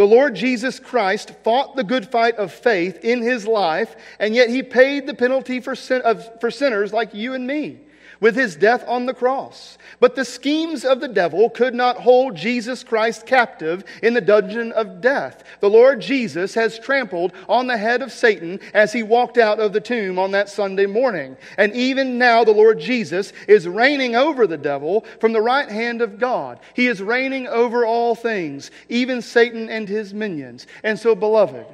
The 0.00 0.06
Lord 0.06 0.34
Jesus 0.34 0.80
Christ 0.80 1.34
fought 1.44 1.76
the 1.76 1.84
good 1.84 2.08
fight 2.08 2.36
of 2.36 2.54
faith 2.54 3.04
in 3.04 3.20
his 3.20 3.46
life, 3.46 3.94
and 4.18 4.34
yet 4.34 4.48
he 4.48 4.62
paid 4.62 5.06
the 5.06 5.12
penalty 5.12 5.60
for, 5.60 5.74
sin, 5.74 6.00
of, 6.06 6.40
for 6.40 6.50
sinners 6.50 6.90
like 6.90 7.12
you 7.12 7.34
and 7.34 7.46
me 7.46 7.80
with 8.20 8.36
his 8.36 8.54
death 8.54 8.84
on 8.86 9.06
the 9.06 9.14
cross. 9.14 9.78
But 9.98 10.14
the 10.14 10.24
schemes 10.24 10.84
of 10.84 11.00
the 11.00 11.08
devil 11.08 11.50
could 11.50 11.74
not 11.74 11.96
hold 11.96 12.36
Jesus 12.36 12.84
Christ 12.84 13.26
captive 13.26 13.84
in 14.02 14.14
the 14.14 14.20
dungeon 14.20 14.72
of 14.72 15.00
death. 15.00 15.42
The 15.60 15.70
Lord 15.70 16.00
Jesus 16.00 16.54
has 16.54 16.78
trampled 16.78 17.32
on 17.48 17.66
the 17.66 17.78
head 17.78 18.02
of 18.02 18.12
Satan 18.12 18.60
as 18.74 18.92
he 18.92 19.02
walked 19.02 19.38
out 19.38 19.58
of 19.58 19.72
the 19.72 19.80
tomb 19.80 20.18
on 20.18 20.30
that 20.32 20.48
Sunday 20.48 20.86
morning. 20.86 21.36
And 21.56 21.72
even 21.74 22.18
now, 22.18 22.44
the 22.44 22.52
Lord 22.52 22.78
Jesus 22.78 23.32
is 23.48 23.66
reigning 23.66 24.14
over 24.14 24.46
the 24.46 24.58
devil 24.58 25.04
from 25.18 25.32
the 25.32 25.40
right 25.40 25.68
hand 25.68 26.02
of 26.02 26.18
God. 26.18 26.60
He 26.74 26.86
is 26.86 27.02
reigning 27.02 27.46
over 27.46 27.86
all 27.86 28.14
things, 28.14 28.70
even 28.88 29.22
Satan 29.22 29.68
and 29.70 29.88
his 29.88 30.12
minions. 30.12 30.66
And 30.84 30.98
so, 30.98 31.14
beloved, 31.14 31.66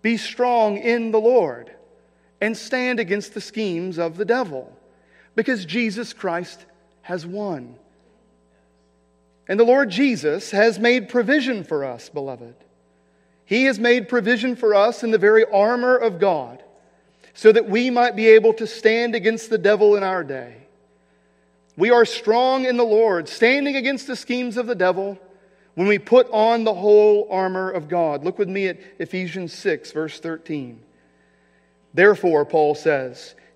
be 0.00 0.16
strong 0.16 0.76
in 0.76 1.10
the 1.10 1.20
Lord 1.20 1.74
and 2.40 2.56
stand 2.56 3.00
against 3.00 3.34
the 3.34 3.40
schemes 3.40 3.98
of 3.98 4.16
the 4.16 4.24
devil 4.24 4.76
because 5.34 5.64
Jesus 5.64 6.12
Christ 6.12 6.64
has 7.02 7.26
won. 7.26 7.76
And 9.48 9.60
the 9.60 9.64
Lord 9.64 9.90
Jesus 9.90 10.50
has 10.52 10.78
made 10.78 11.08
provision 11.08 11.64
for 11.64 11.84
us, 11.84 12.08
beloved. 12.08 12.54
He 13.44 13.64
has 13.64 13.78
made 13.78 14.08
provision 14.08 14.56
for 14.56 14.74
us 14.74 15.02
in 15.02 15.10
the 15.10 15.18
very 15.18 15.44
armor 15.44 15.96
of 15.96 16.18
God 16.18 16.62
so 17.34 17.52
that 17.52 17.68
we 17.68 17.90
might 17.90 18.16
be 18.16 18.28
able 18.28 18.54
to 18.54 18.66
stand 18.66 19.14
against 19.14 19.50
the 19.50 19.58
devil 19.58 19.96
in 19.96 20.02
our 20.02 20.24
day. 20.24 20.56
We 21.76 21.90
are 21.90 22.04
strong 22.04 22.64
in 22.64 22.76
the 22.76 22.84
Lord, 22.84 23.28
standing 23.28 23.76
against 23.76 24.06
the 24.06 24.16
schemes 24.16 24.56
of 24.56 24.66
the 24.66 24.76
devil 24.76 25.18
when 25.74 25.88
we 25.88 25.98
put 25.98 26.30
on 26.30 26.64
the 26.64 26.72
whole 26.72 27.26
armor 27.30 27.70
of 27.70 27.88
God. 27.88 28.24
Look 28.24 28.38
with 28.38 28.48
me 28.48 28.68
at 28.68 28.78
Ephesians 29.00 29.52
6, 29.52 29.90
verse 29.90 30.20
13. 30.20 30.80
Therefore, 31.92 32.44
Paul 32.44 32.76
says, 32.76 33.34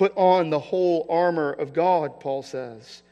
Put 0.00 0.16
on 0.16 0.48
the 0.48 0.58
whole 0.58 1.04
armor 1.10 1.52
of 1.52 1.74
God, 1.74 2.20
Paul 2.20 2.42
says. 2.42 3.02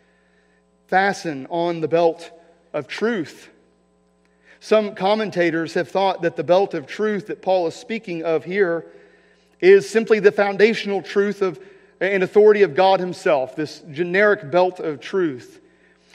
Fasten 0.86 1.46
on 1.50 1.82
the 1.82 1.86
belt 1.86 2.30
of 2.72 2.88
truth. 2.88 3.50
Some 4.58 4.94
commentators 4.94 5.74
have 5.74 5.90
thought 5.90 6.22
that 6.22 6.36
the 6.36 6.44
belt 6.44 6.72
of 6.72 6.86
truth 6.86 7.26
that 7.26 7.42
Paul 7.42 7.66
is 7.66 7.74
speaking 7.74 8.24
of 8.24 8.42
here 8.42 8.86
is 9.60 9.86
simply 9.86 10.18
the 10.18 10.32
foundational 10.32 11.02
truth 11.02 11.42
of 11.42 11.60
and 12.00 12.22
authority 12.22 12.62
of 12.62 12.74
God 12.74 13.00
Himself, 13.00 13.54
this 13.54 13.80
generic 13.92 14.50
belt 14.50 14.80
of 14.80 14.98
truth. 14.98 15.60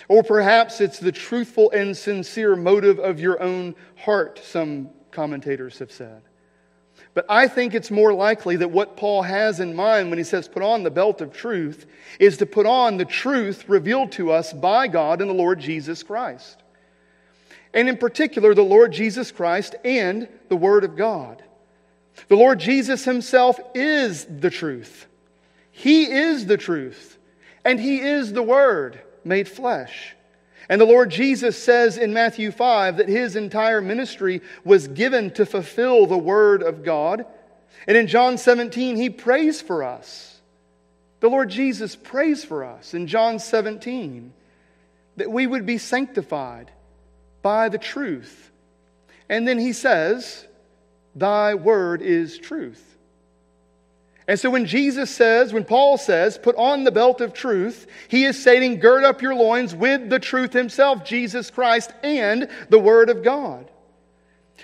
Or 0.08 0.24
perhaps 0.24 0.82
it's 0.82 0.98
the 0.98 1.12
truthful 1.12 1.70
and 1.70 1.96
sincere 1.96 2.56
motive 2.56 2.98
of 2.98 3.20
your 3.20 3.40
own 3.44 3.76
heart, 3.96 4.42
some 4.44 4.90
commentators 5.12 5.78
have 5.78 5.92
said. 5.92 6.24
But 7.14 7.26
I 7.30 7.48
think 7.48 7.74
it's 7.74 7.92
more 7.92 8.14
likely 8.14 8.56
that 8.58 8.72
what 8.72 8.98
Paul 8.98 9.22
has 9.22 9.60
in 9.60 9.76
mind 9.76 10.10
when 10.10 10.18
he 10.18 10.24
says 10.24 10.48
put 10.48 10.64
on 10.64 10.84
the 10.84 10.90
belt 10.90 11.22
of 11.22 11.32
truth 11.32 11.86
is 12.20 12.38
to 12.38 12.46
put 12.46 12.66
on 12.66 12.98
the 12.98 13.06
truth 13.06 13.70
revealed 13.70 14.12
to 14.14 14.32
us 14.32 14.52
by 14.52 14.88
God 14.88 15.22
in 15.22 15.28
the 15.28 15.34
Lord 15.34 15.60
Jesus 15.60 16.02
Christ. 16.02 16.64
And 17.74 17.88
in 17.88 17.98
particular, 17.98 18.54
the 18.54 18.64
Lord 18.64 18.92
Jesus 18.92 19.32
Christ 19.32 19.76
and 19.84 20.28
the 20.50 20.56
Word 20.56 20.84
of 20.84 20.96
God. 20.96 21.44
The 22.28 22.36
Lord 22.36 22.60
Jesus 22.60 23.06
Himself 23.06 23.60
is 23.74 24.26
the 24.26 24.52
truth. 24.52 25.08
He 25.72 26.12
is 26.12 26.46
the 26.46 26.58
truth. 26.58 27.18
And 27.66 27.80
He 27.80 28.00
is 28.00 28.34
the 28.34 28.44
Word 28.44 29.02
made 29.24 29.48
flesh. 29.48 30.16
And 30.70 30.80
the 30.80 30.86
Lord 30.86 31.10
Jesus 31.10 31.62
says 31.62 31.98
in 31.98 32.14
Matthew 32.14 32.52
5 32.52 32.98
that 32.98 33.10
his 33.10 33.36
entire 33.36 33.82
ministry 33.82 34.42
was 34.64 34.88
given 34.88 35.32
to 35.32 35.46
fulfill 35.46 36.06
the 36.06 36.18
word 36.18 36.64
of 36.64 36.84
God. 36.84 37.26
And 37.88 37.98
in 37.98 38.08
John 38.08 38.38
17, 38.38 38.96
he 38.96 39.10
prays 39.10 39.62
for 39.62 39.84
us. 39.84 40.40
The 41.20 41.30
Lord 41.30 41.50
Jesus 41.50 41.96
prays 41.96 42.44
for 42.44 42.64
us 42.64 42.94
in 42.94 43.08
John 43.08 43.40
17 43.40 44.34
that 45.18 45.32
we 45.32 45.46
would 45.46 45.66
be 45.66 45.78
sanctified 45.78 46.72
by 47.42 47.70
the 47.70 47.78
truth. 47.78 48.52
And 49.30 49.48
then 49.48 49.60
he 49.60 49.74
says, 49.74 50.46
Thy 51.16 51.56
word 51.56 52.02
is 52.02 52.38
truth. 52.38 52.93
And 54.28 54.40
so 54.40 54.50
when 54.50 54.66
Jesus 54.66 55.10
says, 55.12 55.52
when 55.52 55.66
Paul 55.66 55.98
says, 55.98 56.38
put 56.38 56.56
on 56.56 56.86
the 56.86 56.92
belt 56.92 57.20
of 57.20 57.34
truth, 57.34 57.88
he 58.08 58.24
is 58.24 58.42
saying, 58.42 58.80
gird 58.80 59.04
up 59.04 59.22
your 59.22 59.36
loins 59.36 59.76
with 59.76 60.10
the 60.10 60.20
truth 60.20 60.54
himself, 60.54 61.04
Jesus 61.04 61.52
Christ, 61.52 61.92
and 62.04 62.48
the 62.70 62.80
Word 62.80 63.10
of 63.10 63.24
God. 63.24 63.70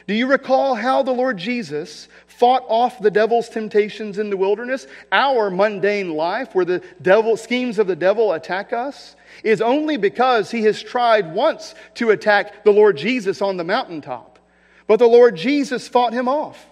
Do 0.08 0.14
you 0.14 0.28
recall 0.28 0.76
how 0.76 1.04
the 1.04 1.12
Lord 1.12 1.38
Jesus 1.38 2.08
fought 2.26 2.64
off 2.70 3.02
the 3.02 3.12
devil's 3.12 3.50
temptations 3.50 4.18
in 4.18 4.30
the 4.30 4.38
wilderness? 4.38 4.88
Our 5.12 5.52
mundane 5.52 6.14
life, 6.14 6.56
where 6.56 6.64
the 6.64 6.82
devil, 7.02 7.36
schemes 7.36 7.80
of 7.80 7.88
the 7.88 7.98
devil 7.98 8.32
attack 8.32 8.72
us, 8.72 9.18
is 9.44 9.62
only 9.62 9.98
because 9.98 10.50
he 10.52 10.64
has 10.64 10.82
tried 10.82 11.34
once 11.34 11.76
to 11.96 12.12
attack 12.12 12.64
the 12.64 12.72
Lord 12.72 12.96
Jesus 12.96 13.42
on 13.42 13.58
the 13.58 13.66
mountaintop. 13.66 14.40
But 14.88 15.00
the 15.00 15.08
Lord 15.08 15.36
Jesus 15.36 15.88
fought 15.90 16.14
him 16.14 16.30
off. 16.30 16.66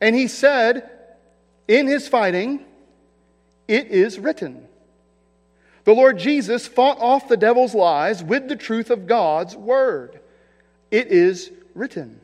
And 0.00 0.14
he 0.14 0.28
said, 0.28 0.90
in 1.68 1.86
his 1.86 2.08
fighting, 2.08 2.64
it 3.68 3.88
is 3.88 4.18
written. 4.18 4.66
The 5.84 5.94
Lord 5.94 6.18
Jesus 6.18 6.66
fought 6.66 6.98
off 6.98 7.28
the 7.28 7.36
devil's 7.36 7.74
lies 7.74 8.22
with 8.22 8.48
the 8.48 8.56
truth 8.56 8.90
of 8.90 9.06
God's 9.06 9.54
word. 9.54 10.18
It 10.90 11.08
is 11.08 11.50
written. 11.74 12.20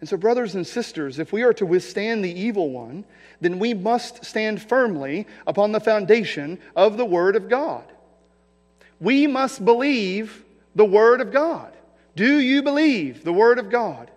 And 0.00 0.08
so, 0.08 0.16
brothers 0.16 0.54
and 0.54 0.66
sisters, 0.66 1.18
if 1.18 1.32
we 1.32 1.42
are 1.42 1.52
to 1.54 1.66
withstand 1.66 2.24
the 2.24 2.40
evil 2.40 2.70
one, 2.70 3.04
then 3.40 3.58
we 3.58 3.74
must 3.74 4.24
stand 4.24 4.60
firmly 4.60 5.26
upon 5.46 5.72
the 5.72 5.80
foundation 5.80 6.58
of 6.76 6.96
the 6.96 7.04
Word 7.04 7.36
of 7.36 7.48
God. 7.48 7.84
We 9.00 9.26
must 9.26 9.64
believe 9.64 10.44
the 10.74 10.84
Word 10.84 11.20
of 11.20 11.32
God. 11.32 11.72
Do 12.16 12.38
you 12.38 12.62
believe 12.62 13.24
the 13.24 13.32
Word 13.32 13.58
of 13.58 13.70
God? 13.70 14.10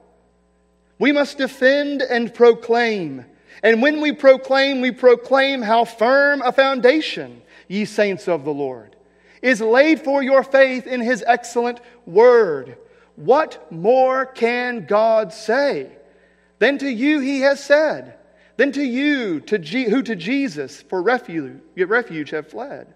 We 1.00 1.12
must 1.12 1.38
defend 1.38 2.02
and 2.02 2.34
proclaim 2.34 3.26
and 3.63 3.82
when 3.82 4.02
we 4.02 4.12
proclaim, 4.12 4.82
we 4.82 4.91
proclaim 4.91 5.62
how 5.62 5.86
firm 5.86 6.41
a 6.41 6.52
foundation, 6.52 7.41
ye 7.67 7.86
saints 7.86 8.28
of 8.28 8.43
the 8.43 8.54
Lord, 8.54 8.96
is 9.41 9.62
laid 9.62 10.02
for 10.02 10.22
your 10.22 10.43
faith 10.43 10.88
in 10.88 11.02
his 11.02 11.24
excellent 11.26 11.80
word. 12.06 12.78
What 13.15 13.72
more 13.72 14.26
can 14.26 14.86
God 14.86 15.34
say 15.34 15.91
than 16.60 16.78
to 16.80 16.89
you 16.89 17.20
he 17.20 17.41
has 17.41 17.63
said, 17.63 18.15
than 18.58 18.72
to 18.74 18.84
you 18.84 19.39
to 19.41 19.58
who 19.58 20.02
to 20.04 20.15
Jesus 20.15 20.82
for 20.84 21.02
refuge, 21.02 21.60
refuge 21.76 22.30
have 22.32 22.50
fled? 22.50 22.93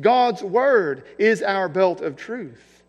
God's 0.00 0.42
word 0.42 1.04
is 1.18 1.42
our 1.42 1.68
belt 1.68 2.00
of 2.00 2.16
truth. 2.16 2.82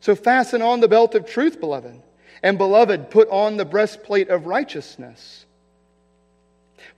So 0.00 0.14
fasten 0.14 0.62
on 0.62 0.80
the 0.80 0.88
belt 0.88 1.14
of 1.14 1.26
truth, 1.26 1.58
beloved. 1.60 2.00
And 2.42 2.58
beloved, 2.58 3.10
put 3.10 3.28
on 3.30 3.56
the 3.56 3.64
breastplate 3.64 4.28
of 4.28 4.46
righteousness. 4.46 5.46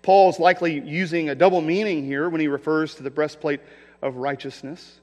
Paul's 0.07 0.39
likely 0.39 0.79
using 0.79 1.31
a 1.31 1.35
double 1.35 1.61
meaning 1.61 2.05
here 2.05 2.29
when 2.29 2.41
he 2.41 2.47
refers 2.47 2.95
to 2.95 3.03
the 3.03 3.11
breastplate 3.11 3.59
of 4.01 4.15
righteousness. 4.15 5.01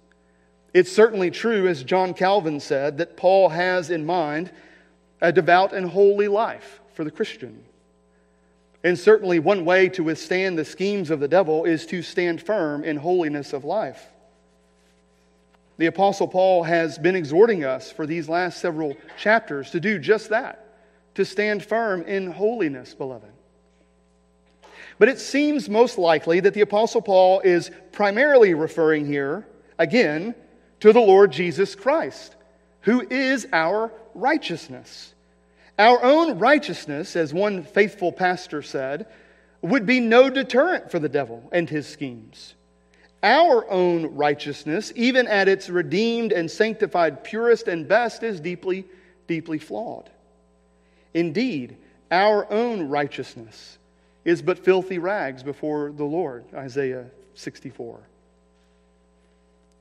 It's 0.73 0.93
certainly 0.93 1.29
true, 1.29 1.67
as 1.67 1.83
John 1.83 2.13
Calvin 2.13 2.61
said, 2.61 2.99
that 2.99 3.17
Paul 3.17 3.49
has 3.49 3.89
in 3.89 4.05
mind 4.05 4.49
a 5.19 5.33
devout 5.33 5.73
and 5.73 5.89
holy 5.89 6.29
life 6.29 6.79
for 6.93 7.03
the 7.03 7.11
Christian. 7.11 7.65
And 8.81 8.97
certainly, 8.97 9.39
one 9.39 9.65
way 9.65 9.89
to 9.89 10.05
withstand 10.05 10.57
the 10.57 10.63
schemes 10.63 11.09
of 11.09 11.19
the 11.19 11.27
devil 11.27 11.65
is 11.65 11.85
to 11.87 12.01
stand 12.01 12.41
firm 12.41 12.85
in 12.85 12.95
holiness 12.95 13.51
of 13.51 13.65
life. 13.65 14.07
The 15.79 15.87
Apostle 15.87 16.29
Paul 16.29 16.63
has 16.63 16.97
been 16.97 17.17
exhorting 17.17 17.65
us 17.65 17.91
for 17.91 18.07
these 18.07 18.29
last 18.29 18.61
several 18.61 18.95
chapters 19.17 19.69
to 19.71 19.81
do 19.81 19.99
just 19.99 20.29
that, 20.29 20.65
to 21.15 21.25
stand 21.25 21.61
firm 21.61 22.03
in 22.03 22.31
holiness, 22.31 22.93
beloved. 22.93 23.33
But 25.03 25.09
it 25.09 25.19
seems 25.19 25.67
most 25.67 25.97
likely 25.97 26.39
that 26.39 26.53
the 26.53 26.61
Apostle 26.61 27.01
Paul 27.01 27.41
is 27.41 27.71
primarily 27.91 28.53
referring 28.53 29.05
here, 29.05 29.45
again, 29.77 30.33
to 30.79 30.93
the 30.93 31.01
Lord 31.01 31.29
Jesus 31.29 31.75
Christ, 31.75 32.37
who 32.83 33.05
is 33.09 33.45
our 33.51 33.91
righteousness. 34.15 35.13
Our 35.77 36.01
own 36.01 36.39
righteousness, 36.39 37.17
as 37.17 37.33
one 37.33 37.65
faithful 37.65 38.13
pastor 38.13 38.61
said, 38.61 39.07
would 39.61 39.85
be 39.85 39.99
no 39.99 40.29
deterrent 40.29 40.89
for 40.89 40.99
the 40.99 41.09
devil 41.09 41.49
and 41.51 41.69
his 41.69 41.85
schemes. 41.85 42.55
Our 43.21 43.69
own 43.69 44.15
righteousness, 44.15 44.93
even 44.95 45.27
at 45.27 45.49
its 45.49 45.69
redeemed 45.69 46.31
and 46.31 46.49
sanctified 46.49 47.25
purest 47.25 47.67
and 47.67 47.89
best, 47.89 48.23
is 48.23 48.39
deeply, 48.39 48.85
deeply 49.27 49.59
flawed. 49.59 50.09
Indeed, 51.13 51.75
our 52.09 52.49
own 52.49 52.83
righteousness 52.87 53.79
is 54.25 54.41
but 54.41 54.59
filthy 54.59 54.97
rags 54.97 55.43
before 55.43 55.91
the 55.91 56.03
Lord. 56.03 56.45
Isaiah 56.53 57.05
64. 57.35 57.99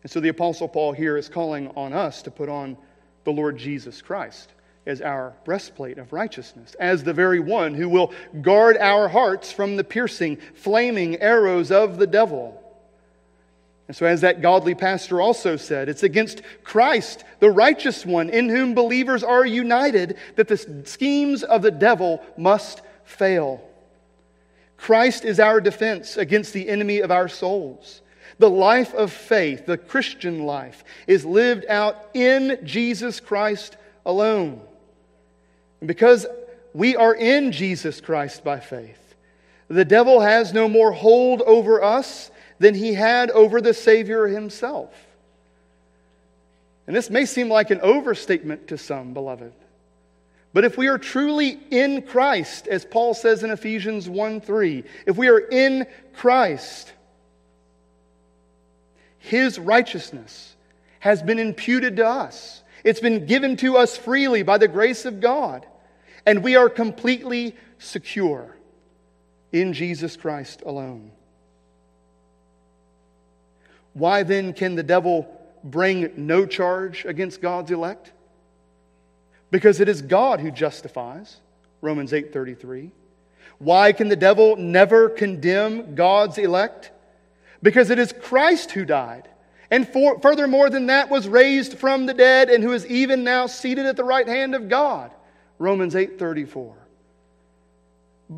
And 0.02 0.10
so 0.10 0.20
the 0.20 0.28
Apostle 0.28 0.68
Paul 0.68 0.92
here 0.92 1.16
is 1.16 1.28
calling 1.28 1.68
on 1.76 1.92
us 1.92 2.22
to 2.22 2.30
put 2.30 2.48
on 2.48 2.76
the 3.24 3.30
Lord 3.30 3.56
Jesus 3.56 4.02
Christ 4.02 4.50
as 4.84 5.00
our 5.00 5.32
breastplate 5.44 5.98
of 5.98 6.12
righteousness, 6.12 6.74
as 6.80 7.04
the 7.04 7.12
very 7.12 7.38
one 7.38 7.74
who 7.74 7.88
will 7.88 8.12
guard 8.40 8.76
our 8.76 9.08
hearts 9.08 9.52
from 9.52 9.76
the 9.76 9.84
piercing, 9.84 10.38
flaming 10.54 11.20
arrows 11.20 11.70
of 11.70 11.98
the 11.98 12.06
devil. 12.06 12.58
And 13.86 13.96
so, 13.96 14.06
as 14.06 14.22
that 14.22 14.42
godly 14.42 14.74
pastor 14.74 15.20
also 15.20 15.56
said, 15.56 15.88
it's 15.88 16.02
against 16.02 16.42
Christ, 16.64 17.24
the 17.38 17.50
righteous 17.50 18.04
one, 18.04 18.28
in 18.28 18.48
whom 18.48 18.74
believers 18.74 19.22
are 19.22 19.46
united, 19.46 20.16
that 20.36 20.48
the 20.48 20.82
schemes 20.84 21.42
of 21.44 21.62
the 21.62 21.70
devil 21.70 22.20
must 22.36 22.80
fail. 23.04 23.62
Christ 24.82 25.24
is 25.24 25.38
our 25.38 25.60
defense 25.60 26.16
against 26.16 26.52
the 26.52 26.68
enemy 26.68 27.02
of 27.02 27.12
our 27.12 27.28
souls. 27.28 28.02
The 28.38 28.50
life 28.50 28.92
of 28.94 29.12
faith, 29.12 29.64
the 29.64 29.78
Christian 29.78 30.44
life, 30.44 30.82
is 31.06 31.24
lived 31.24 31.64
out 31.68 32.08
in 32.14 32.58
Jesus 32.64 33.20
Christ 33.20 33.76
alone. 34.04 34.60
And 35.80 35.86
because 35.86 36.26
we 36.74 36.96
are 36.96 37.14
in 37.14 37.52
Jesus 37.52 38.00
Christ 38.00 38.42
by 38.42 38.58
faith, 38.58 39.14
the 39.68 39.84
devil 39.84 40.20
has 40.20 40.52
no 40.52 40.68
more 40.68 40.90
hold 40.90 41.42
over 41.42 41.80
us 41.80 42.32
than 42.58 42.74
he 42.74 42.92
had 42.92 43.30
over 43.30 43.60
the 43.60 43.74
Savior 43.74 44.26
himself. 44.26 44.92
And 46.88 46.96
this 46.96 47.08
may 47.08 47.24
seem 47.24 47.48
like 47.48 47.70
an 47.70 47.80
overstatement 47.82 48.66
to 48.66 48.78
some, 48.78 49.14
beloved. 49.14 49.52
But 50.52 50.64
if 50.64 50.76
we 50.76 50.88
are 50.88 50.98
truly 50.98 51.58
in 51.70 52.02
Christ, 52.02 52.68
as 52.68 52.84
Paul 52.84 53.14
says 53.14 53.42
in 53.42 53.50
Ephesians 53.50 54.08
1 54.08 54.40
3, 54.40 54.84
if 55.06 55.16
we 55.16 55.28
are 55.28 55.38
in 55.38 55.86
Christ, 56.14 56.92
his 59.18 59.58
righteousness 59.58 60.54
has 61.00 61.22
been 61.22 61.38
imputed 61.38 61.96
to 61.96 62.06
us. 62.06 62.62
It's 62.84 63.00
been 63.00 63.26
given 63.26 63.56
to 63.58 63.76
us 63.76 63.96
freely 63.96 64.42
by 64.42 64.58
the 64.58 64.68
grace 64.68 65.04
of 65.04 65.20
God. 65.20 65.66
And 66.26 66.42
we 66.44 66.56
are 66.56 66.68
completely 66.68 67.56
secure 67.78 68.56
in 69.52 69.72
Jesus 69.72 70.16
Christ 70.16 70.62
alone. 70.64 71.12
Why 73.94 74.22
then 74.22 74.52
can 74.52 74.74
the 74.74 74.82
devil 74.82 75.28
bring 75.64 76.12
no 76.16 76.46
charge 76.46 77.04
against 77.04 77.40
God's 77.40 77.70
elect? 77.70 78.12
Because 79.52 79.80
it 79.80 79.88
is 79.88 80.00
God 80.00 80.40
who 80.40 80.50
justifies, 80.50 81.36
Romans 81.82 82.12
8:33. 82.12 82.90
Why 83.58 83.92
can 83.92 84.08
the 84.08 84.16
devil 84.16 84.56
never 84.56 85.10
condemn 85.10 85.94
God's 85.94 86.38
elect? 86.38 86.90
Because 87.62 87.90
it 87.90 87.98
is 87.98 88.12
Christ 88.12 88.72
who 88.72 88.86
died, 88.86 89.28
and 89.70 89.86
for, 89.86 90.18
furthermore 90.20 90.70
than 90.70 90.86
that 90.86 91.10
was 91.10 91.28
raised 91.28 91.78
from 91.78 92.06
the 92.06 92.14
dead 92.14 92.48
and 92.48 92.64
who 92.64 92.72
is 92.72 92.86
even 92.86 93.22
now 93.22 93.46
seated 93.46 93.84
at 93.84 93.96
the 93.96 94.04
right 94.04 94.26
hand 94.26 94.54
of 94.54 94.70
God, 94.70 95.12
Romans 95.58 95.94
8:34. 95.94 96.74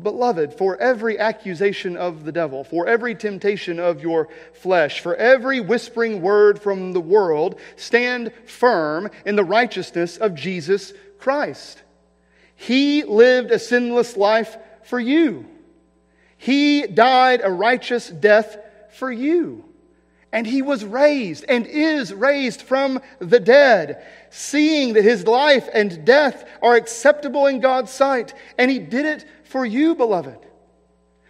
Beloved, 0.03 0.53
for 0.53 0.77
every 0.77 1.19
accusation 1.19 1.95
of 1.97 2.25
the 2.25 2.31
devil, 2.31 2.63
for 2.63 2.87
every 2.87 3.15
temptation 3.15 3.79
of 3.79 4.01
your 4.01 4.29
flesh, 4.53 4.99
for 4.99 5.15
every 5.15 5.59
whispering 5.59 6.21
word 6.21 6.61
from 6.61 6.93
the 6.93 7.01
world, 7.01 7.59
stand 7.75 8.31
firm 8.45 9.09
in 9.25 9.35
the 9.35 9.43
righteousness 9.43 10.17
of 10.17 10.35
Jesus 10.35 10.93
Christ. 11.19 11.81
He 12.55 13.03
lived 13.03 13.51
a 13.51 13.59
sinless 13.59 14.15
life 14.17 14.57
for 14.83 14.99
you. 14.99 15.45
He 16.37 16.85
died 16.87 17.41
a 17.43 17.51
righteous 17.51 18.09
death 18.09 18.57
for 18.91 19.11
you. 19.11 19.65
And 20.31 20.45
he 20.45 20.61
was 20.61 20.83
raised 20.83 21.45
and 21.47 21.65
is 21.65 22.13
raised 22.13 22.61
from 22.61 23.01
the 23.19 23.39
dead, 23.39 24.05
seeing 24.31 24.93
that 24.93 25.03
his 25.03 25.25
life 25.25 25.69
and 25.73 26.03
death 26.03 26.45
are 26.61 26.75
acceptable 26.75 27.47
in 27.47 27.61
God's 27.61 27.91
sight. 27.91 28.33
And 28.57 28.69
he 28.69 28.79
did 28.79 29.05
it 29.05 29.25
for 29.45 29.65
you, 29.65 29.95
beloved, 29.95 30.39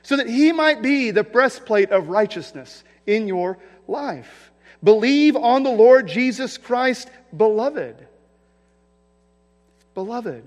so 0.04 0.18
that 0.18 0.28
he 0.28 0.52
might 0.52 0.82
be 0.82 1.12
the 1.12 1.24
breastplate 1.24 1.92
of 1.92 2.10
righteousness 2.10 2.84
in 3.06 3.28
your 3.28 3.58
life. 3.88 4.52
Believe 4.84 5.36
on 5.36 5.64
the 5.64 5.72
Lord 5.72 6.08
Jesus 6.08 6.58
Christ, 6.58 7.10
beloved. 7.36 8.08
Beloved, 9.94 10.44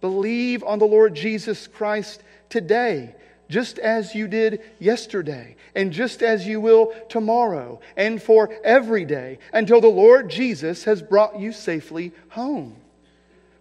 believe 0.00 0.62
on 0.64 0.78
the 0.78 0.86
Lord 0.86 1.14
Jesus 1.14 1.66
Christ 1.66 2.22
today, 2.48 3.14
just 3.48 3.78
as 3.78 4.14
you 4.14 4.28
did 4.28 4.60
yesterday, 4.78 5.56
and 5.74 5.92
just 5.92 6.22
as 6.22 6.46
you 6.46 6.60
will 6.60 6.92
tomorrow, 7.08 7.80
and 7.96 8.22
for 8.22 8.50
every 8.62 9.04
day, 9.04 9.38
until 9.52 9.80
the 9.80 9.88
Lord 9.88 10.28
Jesus 10.28 10.84
has 10.84 11.00
brought 11.00 11.40
you 11.40 11.52
safely 11.52 12.12
home. 12.28 12.76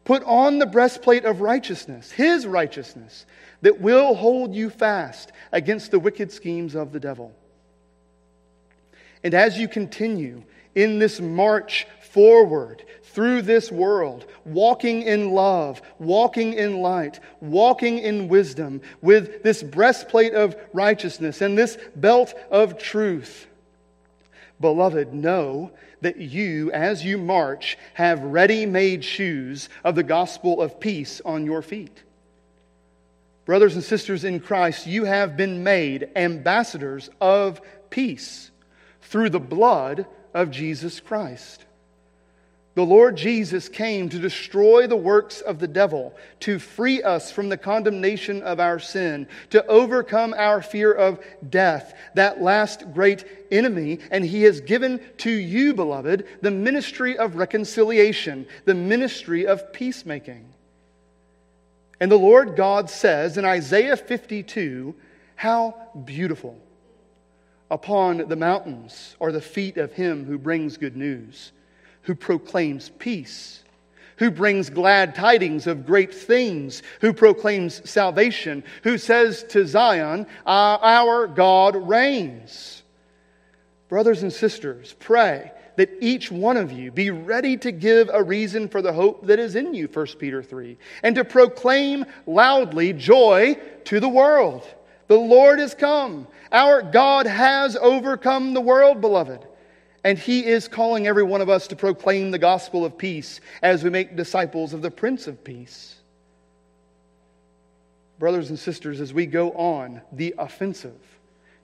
Put 0.03 0.23
on 0.23 0.59
the 0.59 0.65
breastplate 0.65 1.25
of 1.25 1.41
righteousness, 1.41 2.11
his 2.11 2.47
righteousness, 2.47 3.25
that 3.61 3.81
will 3.81 4.13
hold 4.13 4.53
you 4.53 4.69
fast 4.69 5.31
against 5.51 5.91
the 5.91 5.99
wicked 5.99 6.31
schemes 6.31 6.75
of 6.75 6.91
the 6.91 6.99
devil. 6.99 7.33
And 9.23 9.33
as 9.33 9.57
you 9.57 9.67
continue 9.67 10.43
in 10.75 10.99
this 10.99 11.19
march 11.19 11.87
forward 12.01 12.83
through 13.03 13.41
this 13.41 13.71
world, 13.71 14.25
walking 14.45 15.01
in 15.01 15.31
love, 15.31 15.81
walking 15.97 16.53
in 16.53 16.81
light, 16.81 17.19
walking 17.41 17.97
in 17.97 18.27
wisdom, 18.27 18.81
with 19.01 19.41
this 19.41 19.63
breastplate 19.63 20.33
of 20.33 20.55
righteousness 20.73 21.41
and 21.41 21.57
this 21.57 21.77
belt 21.95 22.33
of 22.51 22.77
truth, 22.77 23.47
beloved, 24.61 25.13
know 25.13 25.71
that 26.01 26.17
you, 26.17 26.71
as 26.71 27.03
you 27.03 27.17
march, 27.17 27.77
have 27.95 28.21
ready 28.21 28.67
made 28.67 29.03
shoes 29.03 29.67
of 29.83 29.95
the 29.95 30.03
gospel 30.03 30.61
of 30.61 30.79
peace 30.79 31.21
on 31.25 31.43
your 31.43 31.63
feet. 31.63 32.03
Brothers 33.47 33.75
and 33.75 33.83
sisters 33.83 34.25
in 34.25 34.41
Christ, 34.41 34.87
you 34.87 35.05
have 35.05 35.37
been 35.37 35.63
made 35.63 36.09
ambassadors 36.17 37.09
of 37.21 37.61
peace 37.89 38.51
through 39.03 39.29
the 39.29 39.39
blood 39.39 40.05
of 40.33 40.51
Jesus 40.51 40.99
Christ. 40.99 41.63
The 42.75 42.83
Lord 42.83 43.15
Jesus 43.15 43.69
came 43.69 44.09
to 44.09 44.19
destroy 44.19 44.85
the 44.85 44.97
works 44.97 45.39
of 45.39 45.59
the 45.59 45.67
devil, 45.67 46.13
to 46.41 46.59
free 46.59 47.01
us 47.01 47.31
from 47.31 47.47
the 47.47 47.55
condemnation 47.55 48.43
of 48.43 48.59
our 48.59 48.79
sin, 48.79 49.29
to 49.51 49.65
overcome 49.67 50.35
our 50.37 50.61
fear 50.61 50.91
of 50.91 51.23
death, 51.49 51.93
that 52.15 52.41
last 52.41 52.91
great 52.93 53.23
enemy. 53.49 53.99
And 54.11 54.25
He 54.25 54.43
has 54.43 54.59
given 54.59 54.99
to 55.19 55.31
you, 55.31 55.73
beloved, 55.73 56.27
the 56.41 56.51
ministry 56.51 57.17
of 57.17 57.37
reconciliation, 57.37 58.45
the 58.65 58.75
ministry 58.75 59.47
of 59.47 59.71
peacemaking. 59.71 60.53
And 61.99 62.11
the 62.11 62.17
Lord 62.17 62.55
God 62.55 62.89
says 62.89 63.37
in 63.37 63.45
Isaiah 63.45 63.97
52 63.97 64.95
How 65.35 65.75
beautiful 66.05 66.57
upon 67.71 68.27
the 68.29 68.35
mountains 68.35 69.15
are 69.19 69.31
the 69.31 69.41
feet 69.41 69.77
of 69.77 69.93
him 69.93 70.25
who 70.25 70.37
brings 70.37 70.77
good 70.77 70.95
news, 70.95 71.51
who 72.03 72.15
proclaims 72.15 72.89
peace, 72.99 73.63
who 74.17 74.31
brings 74.31 74.69
glad 74.69 75.15
tidings 75.15 75.67
of 75.67 75.85
great 75.85 76.13
things, 76.13 76.83
who 77.01 77.13
proclaims 77.13 77.87
salvation, 77.89 78.63
who 78.83 78.97
says 78.97 79.43
to 79.45 79.65
Zion, 79.65 80.27
ah, 80.45 80.79
Our 80.81 81.27
God 81.27 81.75
reigns. 81.75 82.83
Brothers 83.89 84.21
and 84.21 84.33
sisters, 84.33 84.95
pray 84.99 85.51
that 85.77 85.89
each 86.01 86.31
one 86.31 86.57
of 86.57 86.71
you 86.71 86.91
be 86.91 87.11
ready 87.11 87.55
to 87.55 87.71
give 87.71 88.09
a 88.11 88.21
reason 88.21 88.67
for 88.67 88.81
the 88.81 88.91
hope 88.91 89.25
that 89.27 89.39
is 89.39 89.55
in 89.55 89.73
you, 89.73 89.87
1 89.87 90.05
Peter 90.19 90.43
3, 90.43 90.77
and 91.03 91.15
to 91.15 91.23
proclaim 91.23 92.05
loudly 92.25 92.91
joy 92.93 93.55
to 93.85 93.99
the 93.99 94.09
world. 94.09 94.67
The 95.07 95.17
Lord 95.17 95.59
is 95.59 95.73
come. 95.73 96.27
Our 96.51 96.81
God 96.81 97.27
has 97.27 97.77
overcome 97.77 98.53
the 98.53 98.61
world, 98.61 98.99
beloved. 98.99 99.47
And 100.03 100.17
He 100.17 100.45
is 100.45 100.67
calling 100.67 101.07
every 101.07 101.23
one 101.23 101.41
of 101.41 101.49
us 101.49 101.67
to 101.67 101.75
proclaim 101.75 102.31
the 102.31 102.39
gospel 102.39 102.83
of 102.83 102.97
peace 102.97 103.39
as 103.61 103.83
we 103.83 103.89
make 103.89 104.15
disciples 104.15 104.73
of 104.73 104.81
the 104.81 104.91
Prince 104.91 105.27
of 105.27 105.43
Peace. 105.43 105.95
Brothers 108.17 108.49
and 108.49 108.57
sisters, 108.57 108.99
as 108.99 109.13
we 109.13 109.27
go 109.27 109.51
on 109.51 110.01
the 110.11 110.33
offensive, 110.39 111.16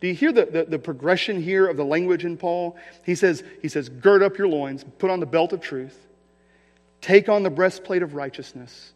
do 0.03 0.09
you 0.09 0.15
hear 0.15 0.33
the, 0.33 0.45
the, 0.45 0.65
the, 0.65 0.79
progression 0.79 1.41
here 1.41 1.65
of 1.65 1.77
the 1.77 1.85
language 1.85 2.25
in 2.25 2.35
Paul? 2.35 2.75
He 3.05 3.15
says, 3.15 3.41
he 3.61 3.69
says, 3.69 3.87
gird 3.87 4.21
up 4.21 4.37
your 4.37 4.49
loins, 4.49 4.83
put 4.99 5.09
on 5.09 5.21
the 5.21 5.25
belt 5.25 5.53
of 5.53 5.61
truth, 5.61 5.97
take 6.99 7.29
on 7.29 7.41
the 7.41 7.49
breastplate 7.49 8.03
of 8.03 8.13
righteousness, 8.13 8.91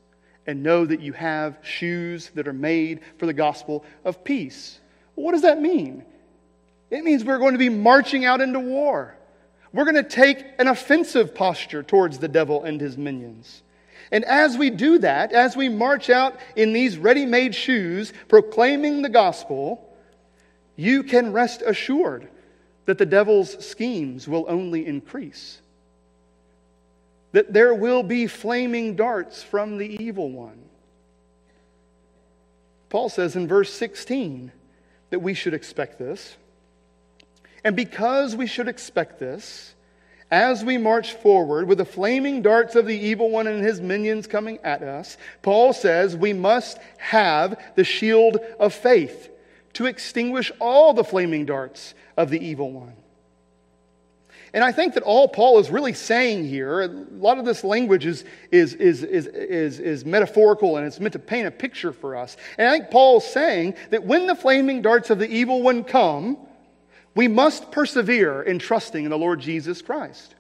and 0.47 0.61
know 0.61 0.85
that 0.85 0.99
you 0.99 1.13
have 1.13 1.59
shoes 1.61 2.29
that 2.35 2.45
are 2.45 2.51
made 2.51 2.99
for 3.19 3.25
the 3.25 3.31
gospel 3.31 3.85
of 4.03 4.25
peace. 4.25 4.81
what 5.15 5.31
does 5.31 5.43
that 5.43 5.61
mean? 5.61 6.03
It 6.89 7.05
means 7.05 7.23
we're 7.23 7.39
going 7.39 7.53
to 7.53 7.57
be 7.57 7.69
marching 7.69 8.25
out 8.25 8.41
into 8.41 8.59
war. 8.59 9.15
We're 9.71 9.85
going 9.85 9.95
to 9.95 10.03
take 10.03 10.45
an 10.59 10.67
offensive 10.67 11.33
posture 11.33 11.83
towards 11.83 12.17
the 12.17 12.27
devil 12.27 12.65
and 12.65 12.81
his 12.81 12.97
minions. 12.97 13.63
And 14.11 14.25
as 14.25 14.57
we 14.57 14.71
do 14.71 14.97
that, 14.97 15.31
as 15.31 15.55
we 15.55 15.69
march 15.69 16.09
out 16.09 16.37
in 16.57 16.73
these 16.73 16.97
ready 16.97 17.25
made 17.25 17.55
shoes, 17.55 18.11
proclaiming 18.27 19.03
the 19.03 19.09
gospel, 19.09 19.86
you 20.77 21.03
can 21.03 21.33
rest 21.33 21.61
assured 21.65 22.29
that 22.85 22.97
the 22.97 23.05
devil's 23.05 23.65
schemes 23.65 24.27
will 24.27 24.45
only 24.47 24.85
increase. 24.85 25.59
That 27.33 27.51
there 27.51 27.73
will 27.73 28.03
be 28.03 28.27
flaming 28.27 28.95
darts 28.95 29.43
from 29.43 29.77
the 29.77 30.01
evil 30.01 30.31
one. 30.31 30.59
Paul 32.89 33.09
says 33.09 33.35
in 33.35 33.47
verse 33.47 33.73
16 33.73 34.51
that 35.09 35.19
we 35.19 35.33
should 35.33 35.53
expect 35.53 35.99
this. 35.99 36.37
And 37.63 37.75
because 37.75 38.35
we 38.35 38.47
should 38.47 38.69
expect 38.69 39.19
this, 39.19 39.73
as 40.29 40.63
we 40.63 40.77
march 40.77 41.13
forward 41.13 41.67
with 41.67 41.79
the 41.79 41.85
flaming 41.85 42.41
darts 42.41 42.75
of 42.75 42.85
the 42.85 42.97
evil 42.97 43.29
one 43.29 43.47
and 43.47 43.63
his 43.63 43.81
minions 43.81 44.27
coming 44.27 44.59
at 44.63 44.83
us, 44.83 45.17
Paul 45.41 45.73
says 45.73 46.15
we 46.15 46.33
must 46.33 46.77
have 46.99 47.59
the 47.75 47.83
shield 47.83 48.37
of 48.59 48.73
faith 48.73 49.29
to 49.77 49.85
extinguish 49.85 50.51
all 50.59 50.91
the 50.95 51.03
flaming 51.03 51.45
darts 51.45 51.93
of 52.17 52.31
the 52.31 52.43
evil 52.43 52.71
one. 52.71 52.95
And 54.51 54.63
I 54.63 54.71
think 54.71 54.95
that 54.95 55.03
all 55.03 55.27
Paul 55.27 55.59
is 55.59 55.69
really 55.69 55.93
saying 55.93 56.47
here, 56.47 56.81
a 56.81 56.87
lot 56.87 57.37
of 57.37 57.45
this 57.45 57.63
language 57.63 58.07
is, 58.07 58.25
is, 58.49 58.73
is, 58.73 59.03
is, 59.03 59.27
is, 59.27 59.79
is 59.79 60.03
metaphorical 60.03 60.77
and 60.77 60.87
it's 60.87 60.99
meant 60.99 61.13
to 61.13 61.19
paint 61.19 61.45
a 61.45 61.51
picture 61.51 61.91
for 61.93 62.15
us. 62.15 62.37
And 62.57 62.67
I 62.67 62.71
think 62.71 62.89
Paul's 62.89 63.27
saying 63.27 63.75
that 63.91 64.03
when 64.03 64.25
the 64.25 64.33
flaming 64.33 64.81
darts 64.81 65.11
of 65.11 65.19
the 65.19 65.29
evil 65.29 65.61
one 65.61 65.83
come, 65.83 66.39
we 67.13 67.27
must 67.27 67.71
persevere 67.71 68.41
in 68.41 68.57
trusting 68.57 69.03
in 69.03 69.11
the 69.11 69.17
Lord 69.17 69.39
Jesus 69.39 69.83
Christ. 69.83 70.33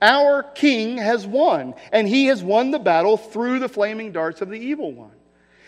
Our 0.00 0.44
king 0.44 0.96
has 0.96 1.26
won, 1.26 1.74
and 1.92 2.08
he 2.08 2.26
has 2.26 2.42
won 2.42 2.70
the 2.70 2.78
battle 2.78 3.18
through 3.18 3.58
the 3.58 3.68
flaming 3.68 4.12
darts 4.12 4.40
of 4.40 4.48
the 4.48 4.58
evil 4.58 4.92
one. 4.92 5.12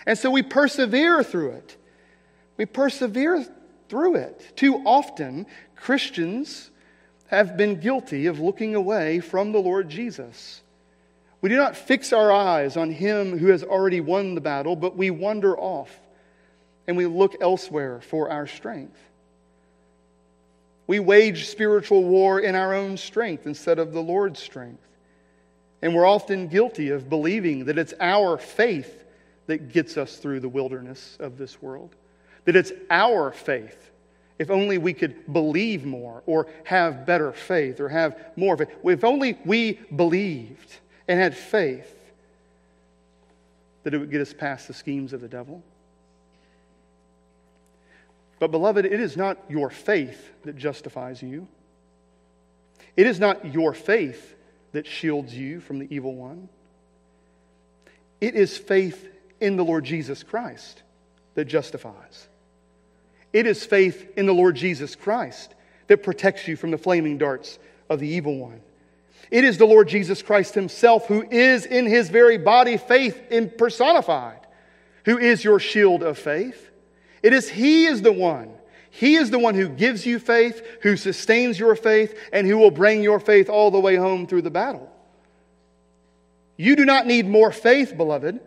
And 0.06 0.18
so 0.18 0.30
we 0.30 0.42
persevere 0.42 1.22
through 1.22 1.50
it. 1.50 1.76
We 2.60 2.66
persevere 2.66 3.42
through 3.88 4.16
it. 4.16 4.52
Too 4.54 4.82
often, 4.84 5.46
Christians 5.76 6.70
have 7.28 7.56
been 7.56 7.80
guilty 7.80 8.26
of 8.26 8.38
looking 8.38 8.74
away 8.74 9.20
from 9.20 9.52
the 9.52 9.60
Lord 9.60 9.88
Jesus. 9.88 10.60
We 11.40 11.48
do 11.48 11.56
not 11.56 11.74
fix 11.74 12.12
our 12.12 12.30
eyes 12.30 12.76
on 12.76 12.90
him 12.90 13.38
who 13.38 13.46
has 13.46 13.64
already 13.64 14.02
won 14.02 14.34
the 14.34 14.42
battle, 14.42 14.76
but 14.76 14.94
we 14.94 15.08
wander 15.08 15.56
off 15.56 15.98
and 16.86 16.98
we 16.98 17.06
look 17.06 17.34
elsewhere 17.40 18.02
for 18.02 18.28
our 18.28 18.46
strength. 18.46 19.00
We 20.86 21.00
wage 21.00 21.48
spiritual 21.48 22.04
war 22.04 22.40
in 22.40 22.54
our 22.54 22.74
own 22.74 22.98
strength 22.98 23.46
instead 23.46 23.78
of 23.78 23.94
the 23.94 24.02
Lord's 24.02 24.38
strength. 24.38 24.86
And 25.80 25.94
we're 25.94 26.04
often 26.04 26.48
guilty 26.48 26.90
of 26.90 27.08
believing 27.08 27.64
that 27.64 27.78
it's 27.78 27.94
our 27.98 28.36
faith 28.36 29.02
that 29.46 29.72
gets 29.72 29.96
us 29.96 30.18
through 30.18 30.40
the 30.40 30.48
wilderness 30.50 31.16
of 31.20 31.38
this 31.38 31.62
world. 31.62 31.96
That 32.44 32.56
it's 32.56 32.72
our 32.90 33.32
faith. 33.32 33.90
If 34.38 34.50
only 34.50 34.78
we 34.78 34.94
could 34.94 35.30
believe 35.30 35.84
more 35.84 36.22
or 36.24 36.46
have 36.64 37.04
better 37.04 37.32
faith 37.32 37.78
or 37.78 37.90
have 37.90 38.18
more 38.36 38.56
faith. 38.56 38.68
If 38.82 39.04
only 39.04 39.38
we 39.44 39.74
believed 39.94 40.78
and 41.06 41.20
had 41.20 41.36
faith 41.36 41.94
that 43.82 43.94
it 43.94 43.98
would 43.98 44.10
get 44.10 44.20
us 44.20 44.32
past 44.32 44.66
the 44.66 44.74
schemes 44.74 45.12
of 45.12 45.20
the 45.20 45.28
devil. 45.28 45.62
But, 48.38 48.50
beloved, 48.50 48.86
it 48.86 48.98
is 48.98 49.16
not 49.16 49.38
your 49.48 49.68
faith 49.68 50.32
that 50.44 50.56
justifies 50.56 51.22
you. 51.22 51.46
It 52.96 53.06
is 53.06 53.20
not 53.20 53.52
your 53.52 53.74
faith 53.74 54.34
that 54.72 54.86
shields 54.86 55.36
you 55.36 55.60
from 55.60 55.78
the 55.78 55.94
evil 55.94 56.14
one. 56.14 56.48
It 58.20 58.34
is 58.34 58.56
faith 58.56 59.08
in 59.40 59.56
the 59.56 59.64
Lord 59.64 59.84
Jesus 59.84 60.22
Christ 60.22 60.82
that 61.34 61.46
justifies. 61.46 62.28
It 63.32 63.46
is 63.46 63.64
faith 63.64 64.12
in 64.16 64.26
the 64.26 64.34
Lord 64.34 64.56
Jesus 64.56 64.96
Christ 64.96 65.54
that 65.86 66.02
protects 66.02 66.48
you 66.48 66.56
from 66.56 66.70
the 66.70 66.78
flaming 66.78 67.18
darts 67.18 67.58
of 67.88 68.00
the 68.00 68.08
evil 68.08 68.36
one. 68.36 68.60
It 69.30 69.44
is 69.44 69.58
the 69.58 69.66
Lord 69.66 69.88
Jesus 69.88 70.22
Christ 70.22 70.54
Himself 70.54 71.06
who 71.06 71.22
is 71.30 71.66
in 71.66 71.86
His 71.86 72.08
very 72.08 72.38
body 72.38 72.76
faith 72.76 73.20
personified, 73.56 74.40
who 75.04 75.18
is 75.18 75.44
your 75.44 75.60
shield 75.60 76.02
of 76.02 76.18
faith. 76.18 76.70
It 77.22 77.32
is 77.32 77.48
He 77.48 77.86
is 77.86 78.02
the 78.02 78.12
one. 78.12 78.52
He 78.90 79.14
is 79.14 79.30
the 79.30 79.38
one 79.38 79.54
who 79.54 79.68
gives 79.68 80.04
you 80.04 80.18
faith, 80.18 80.66
who 80.82 80.96
sustains 80.96 81.60
your 81.60 81.76
faith, 81.76 82.18
and 82.32 82.44
who 82.44 82.58
will 82.58 82.72
bring 82.72 83.04
your 83.04 83.20
faith 83.20 83.48
all 83.48 83.70
the 83.70 83.78
way 83.78 83.94
home 83.94 84.26
through 84.26 84.42
the 84.42 84.50
battle. 84.50 84.90
You 86.56 86.74
do 86.74 86.84
not 86.84 87.06
need 87.06 87.26
more 87.26 87.52
faith, 87.52 87.96
beloved, 87.96 88.40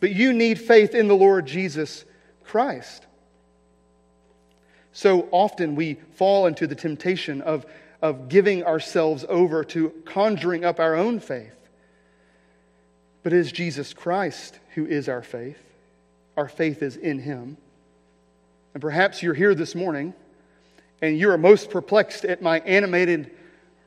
but 0.00 0.10
you 0.10 0.32
need 0.32 0.60
faith 0.60 0.94
in 0.94 1.08
the 1.08 1.16
Lord 1.16 1.46
Jesus 1.46 2.04
Christ. 2.44 3.06
So 4.92 5.28
often 5.32 5.74
we 5.74 5.94
fall 6.14 6.46
into 6.46 6.66
the 6.66 6.74
temptation 6.74 7.40
of, 7.42 7.66
of 8.00 8.28
giving 8.28 8.64
ourselves 8.64 9.24
over 9.28 9.64
to 9.64 9.90
conjuring 10.04 10.64
up 10.64 10.78
our 10.78 10.94
own 10.94 11.18
faith. 11.20 11.56
But 13.22 13.32
it 13.32 13.38
is 13.38 13.50
Jesus 13.50 13.92
Christ 13.92 14.58
who 14.74 14.86
is 14.86 15.08
our 15.08 15.22
faith. 15.22 15.58
Our 16.36 16.48
faith 16.48 16.82
is 16.82 16.96
in 16.96 17.18
Him. 17.18 17.56
And 18.72 18.80
perhaps 18.80 19.22
you're 19.22 19.34
here 19.34 19.54
this 19.54 19.74
morning 19.74 20.14
and 21.02 21.18
you 21.18 21.30
are 21.30 21.38
most 21.38 21.70
perplexed 21.70 22.24
at 22.24 22.40
my 22.40 22.60
animated 22.60 23.30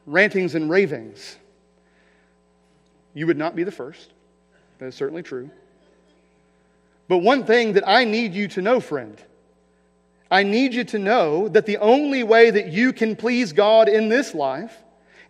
rantings 0.05 0.55
and 0.55 0.69
ravings. 0.69 1.37
You 3.13 3.27
would 3.27 3.37
not 3.37 3.55
be 3.55 3.63
the 3.63 3.71
first. 3.71 4.11
That 4.79 4.87
is 4.87 4.95
certainly 4.95 5.23
true. 5.23 5.49
But 7.07 7.19
one 7.19 7.45
thing 7.45 7.73
that 7.73 7.87
I 7.87 8.03
need 8.03 8.33
you 8.33 8.47
to 8.49 8.61
know, 8.61 8.79
friend, 8.79 9.21
I 10.29 10.43
need 10.43 10.73
you 10.73 10.83
to 10.85 10.99
know 10.99 11.47
that 11.49 11.65
the 11.65 11.77
only 11.77 12.23
way 12.23 12.49
that 12.49 12.67
you 12.67 12.91
can 12.91 13.15
please 13.15 13.53
God 13.53 13.87
in 13.87 14.09
this 14.09 14.35
life, 14.35 14.75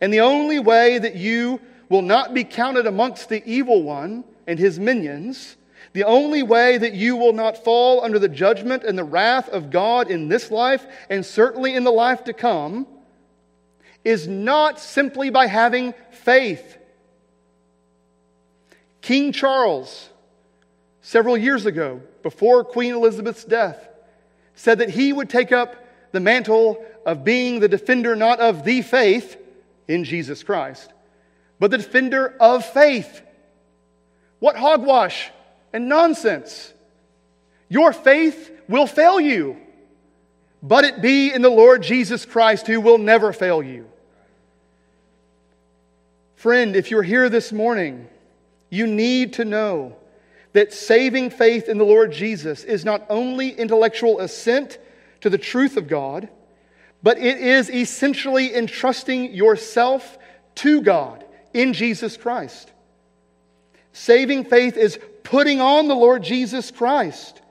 and 0.01 0.11
the 0.11 0.21
only 0.21 0.59
way 0.59 0.97
that 0.97 1.15
you 1.15 1.61
will 1.89 2.01
not 2.01 2.33
be 2.33 2.43
counted 2.43 2.87
amongst 2.87 3.29
the 3.29 3.43
evil 3.45 3.83
one 3.83 4.23
and 4.47 4.57
his 4.57 4.79
minions, 4.79 5.55
the 5.93 6.03
only 6.03 6.43
way 6.43 6.77
that 6.77 6.93
you 6.93 7.15
will 7.15 7.33
not 7.33 7.63
fall 7.63 8.03
under 8.03 8.19
the 8.19 8.27
judgment 8.27 8.83
and 8.83 8.97
the 8.97 9.03
wrath 9.03 9.49
of 9.49 9.69
God 9.69 10.09
in 10.09 10.27
this 10.27 10.51
life, 10.51 10.85
and 11.09 11.25
certainly 11.25 11.75
in 11.75 11.83
the 11.83 11.91
life 11.91 12.23
to 12.25 12.33
come, 12.33 12.87
is 14.03 14.27
not 14.27 14.79
simply 14.79 15.29
by 15.29 15.47
having 15.47 15.93
faith. 16.11 16.77
King 19.01 19.31
Charles, 19.31 20.09
several 21.08 21.38
years 21.38 21.65
ago, 21.65 22.02
before 22.22 22.65
Queen 22.65 22.93
Elizabeth's 22.93 23.46
death, 23.46 23.88
said 24.56 24.80
that 24.80 24.89
he 24.89 25.13
would 25.13 25.30
take 25.30 25.54
up 25.54 25.74
the 26.12 26.20
mantle 26.20 26.86
of 27.06 27.24
being 27.24 27.62
the 27.62 27.70
defender 27.70 28.13
not 28.13 28.41
of 28.41 28.65
the 28.65 28.82
faith 28.82 29.38
in 29.88 30.04
Jesus 30.04 30.43
Christ, 30.43 30.91
but 31.60 31.72
the 31.72 31.78
defender 31.78 32.36
of 32.41 32.65
faith. 32.65 33.22
What 34.39 34.58
hogwash! 34.58 35.32
and 35.72 35.88
nonsense. 35.88 36.74
Your 37.70 37.93
faith 37.93 38.52
will 38.67 38.88
fail 38.88 39.20
you, 39.20 39.58
but 40.62 40.84
it 40.84 41.02
be 41.02 41.34
in 41.34 41.41
the 41.41 41.50
Lord 41.50 41.84
Jesus 41.84 42.26
Christ 42.26 42.67
who 42.67 42.82
will 42.82 42.98
never 42.98 43.32
fail 43.32 43.63
you. 43.63 43.88
Friend, 46.36 46.76
if 46.76 46.91
you're 46.91 47.04
here 47.04 47.30
this 47.30 47.52
morning, 47.54 48.08
you 48.70 48.88
need 48.88 49.34
to 49.34 49.46
know 49.46 49.96
that 50.53 50.73
saving 50.73 51.29
faith 51.29 51.69
in 51.69 51.77
the 51.77 51.86
Lord 51.86 52.12
Jesus 52.12 52.63
is 52.63 52.86
not 52.86 53.05
only 53.10 53.49
intellectual 53.49 54.19
assent 54.19 54.77
to 55.21 55.29
the 55.29 55.38
truth 55.38 55.77
of 55.77 55.88
God, 55.88 56.29
but 57.03 57.17
it 57.17 57.38
is 57.38 57.69
essentially 57.69 58.55
entrusting 58.55 59.33
yourself 59.33 60.17
to 60.55 60.81
God 60.81 61.23
in 61.53 61.73
Jesus 61.73 62.17
Christ. 62.17 62.71
Saving 63.93 64.45
faith 64.45 64.77
is 64.77 64.99
putting 65.23 65.62
on 65.62 65.88
the 65.88 65.95
Lord 65.95 66.23
Jesus 66.23 66.71
Christ. 66.71 67.41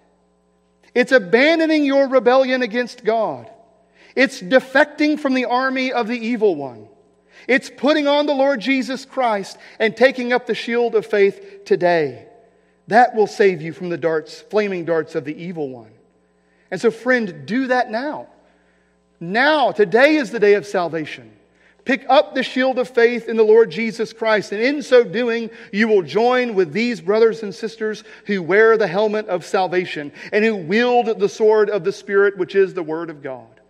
It's 0.94 1.12
abandoning 1.12 1.84
your 1.84 2.08
rebellion 2.08 2.62
against 2.62 3.04
God. 3.04 3.50
It's 4.14 4.40
defecting 4.40 5.20
from 5.20 5.34
the 5.34 5.44
army 5.44 5.92
of 5.92 6.08
the 6.08 6.18
evil 6.18 6.56
one. 6.56 6.88
It's 7.46 7.70
putting 7.70 8.08
on 8.08 8.26
the 8.26 8.34
Lord 8.34 8.60
Jesus 8.60 9.04
Christ 9.04 9.58
and 9.78 9.96
taking 9.96 10.32
up 10.32 10.46
the 10.46 10.54
shield 10.54 10.94
of 10.94 11.06
faith 11.06 11.64
today. 11.64 12.26
That 12.88 13.14
will 13.14 13.26
save 13.26 13.62
you 13.62 13.72
from 13.72 13.88
the 13.88 13.98
darts, 13.98 14.40
flaming 14.40 14.84
darts 14.84 15.14
of 15.14 15.24
the 15.24 15.36
evil 15.36 15.68
one. 15.68 15.90
And 16.70 16.80
so, 16.80 16.90
friend, 16.90 17.46
do 17.46 17.68
that 17.68 17.90
now. 17.90 18.28
Now, 19.18 19.72
today 19.72 20.16
is 20.16 20.30
the 20.30 20.40
day 20.40 20.54
of 20.54 20.66
salvation. 20.66 21.32
Pick 21.84 22.04
up 22.08 22.34
the 22.34 22.42
shield 22.42 22.80
of 22.80 22.88
faith 22.88 23.28
in 23.28 23.36
the 23.36 23.44
Lord 23.44 23.70
Jesus 23.70 24.12
Christ, 24.12 24.50
and 24.50 24.60
in 24.60 24.82
so 24.82 25.04
doing, 25.04 25.50
you 25.72 25.86
will 25.86 26.02
join 26.02 26.54
with 26.54 26.72
these 26.72 27.00
brothers 27.00 27.44
and 27.44 27.54
sisters 27.54 28.02
who 28.26 28.42
wear 28.42 28.76
the 28.76 28.88
helmet 28.88 29.28
of 29.28 29.44
salvation 29.44 30.10
and 30.32 30.44
who 30.44 30.56
wield 30.56 31.20
the 31.20 31.28
sword 31.28 31.70
of 31.70 31.84
the 31.84 31.92
Spirit, 31.92 32.36
which 32.36 32.56
is 32.56 32.74
the 32.74 32.82
Word 32.82 33.08
of 33.08 33.22
God. 33.22 33.60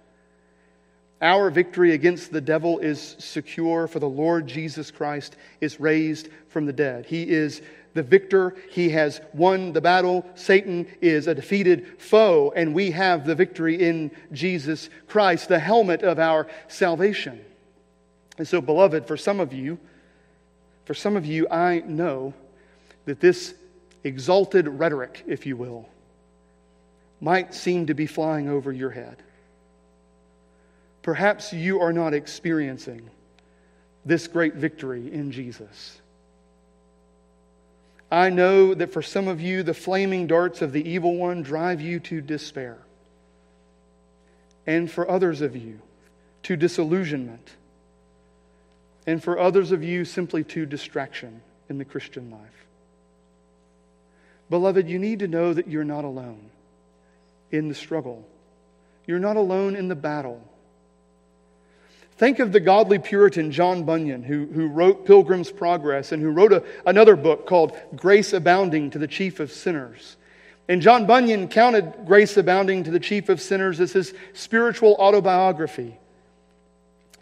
Our 1.20 1.50
victory 1.50 1.92
against 1.92 2.32
the 2.32 2.40
devil 2.40 2.78
is 2.78 3.16
secure, 3.18 3.86
for 3.86 3.98
the 3.98 4.08
Lord 4.08 4.46
Jesus 4.46 4.90
Christ 4.90 5.36
is 5.60 5.78
raised 5.78 6.30
from 6.48 6.64
the 6.64 6.72
dead. 6.72 7.04
He 7.04 7.28
is 7.28 7.60
the 7.96 8.04
victor. 8.04 8.54
He 8.70 8.90
has 8.90 9.20
won 9.34 9.72
the 9.72 9.80
battle. 9.80 10.24
Satan 10.36 10.86
is 11.00 11.26
a 11.26 11.34
defeated 11.34 12.00
foe, 12.00 12.52
and 12.54 12.72
we 12.72 12.92
have 12.92 13.26
the 13.26 13.34
victory 13.34 13.82
in 13.82 14.12
Jesus 14.30 14.88
Christ, 15.08 15.48
the 15.48 15.58
helmet 15.58 16.02
of 16.02 16.20
our 16.20 16.46
salvation. 16.68 17.44
And 18.38 18.46
so, 18.46 18.60
beloved, 18.60 19.06
for 19.06 19.16
some 19.16 19.40
of 19.40 19.52
you, 19.52 19.78
for 20.84 20.94
some 20.94 21.16
of 21.16 21.26
you, 21.26 21.48
I 21.50 21.80
know 21.80 22.32
that 23.06 23.18
this 23.18 23.54
exalted 24.04 24.68
rhetoric, 24.68 25.24
if 25.26 25.46
you 25.46 25.56
will, 25.56 25.88
might 27.20 27.52
seem 27.54 27.86
to 27.86 27.94
be 27.94 28.06
flying 28.06 28.48
over 28.48 28.70
your 28.72 28.90
head. 28.90 29.16
perhaps 31.06 31.52
you 31.52 31.80
are 31.80 31.92
not 31.92 32.12
experiencing 32.12 33.08
this 34.04 34.26
great 34.26 34.54
victory 34.54 35.12
in 35.12 35.30
Jesus. 35.30 36.00
I 38.10 38.30
know 38.30 38.74
that 38.74 38.92
for 38.92 39.02
some 39.02 39.26
of 39.26 39.40
you, 39.40 39.62
the 39.62 39.74
flaming 39.74 40.26
darts 40.26 40.62
of 40.62 40.72
the 40.72 40.88
evil 40.88 41.16
one 41.16 41.42
drive 41.42 41.80
you 41.80 41.98
to 42.00 42.20
despair. 42.20 42.78
And 44.66 44.90
for 44.90 45.10
others 45.10 45.40
of 45.40 45.56
you, 45.56 45.80
to 46.44 46.56
disillusionment. 46.56 47.50
And 49.06 49.22
for 49.22 49.38
others 49.38 49.72
of 49.72 49.82
you, 49.82 50.04
simply 50.04 50.44
to 50.44 50.66
distraction 50.66 51.42
in 51.68 51.78
the 51.78 51.84
Christian 51.84 52.30
life. 52.30 52.66
Beloved, 54.50 54.88
you 54.88 54.98
need 54.98 55.20
to 55.20 55.28
know 55.28 55.52
that 55.52 55.68
you're 55.68 55.84
not 55.84 56.04
alone 56.04 56.50
in 57.50 57.68
the 57.68 57.74
struggle. 57.74 58.26
You're 59.06 59.18
not 59.18 59.36
alone 59.36 59.74
in 59.74 59.88
the 59.88 59.96
battle. 59.96 60.42
Think 62.16 62.38
of 62.38 62.52
the 62.52 62.60
godly 62.60 62.98
Puritan 62.98 63.50
John 63.50 63.84
Bunyan, 63.84 64.22
who, 64.22 64.46
who 64.46 64.68
wrote 64.68 65.04
Pilgrim's 65.04 65.52
Progress 65.52 66.12
and 66.12 66.22
who 66.22 66.30
wrote 66.30 66.52
a, 66.52 66.64
another 66.86 67.14
book 67.14 67.46
called 67.46 67.76
Grace 67.94 68.32
Abounding 68.32 68.90
to 68.90 68.98
the 68.98 69.06
Chief 69.06 69.38
of 69.38 69.52
Sinners. 69.52 70.16
And 70.68 70.80
John 70.80 71.06
Bunyan 71.06 71.48
counted 71.48 71.92
Grace 72.06 72.36
Abounding 72.36 72.84
to 72.84 72.90
the 72.90 73.00
Chief 73.00 73.28
of 73.28 73.40
Sinners 73.40 73.80
as 73.80 73.92
his 73.92 74.14
spiritual 74.32 74.94
autobiography. 74.94 75.98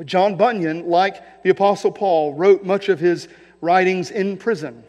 John 0.04 0.36
Bunyan, 0.36 0.88
like 0.88 1.42
the 1.42 1.50
Apostle 1.50 1.92
Paul, 1.92 2.34
wrote 2.34 2.64
much 2.64 2.88
of 2.88 3.00
his 3.00 3.28
writings 3.60 4.10
in 4.10 4.36
prison. 4.36 4.84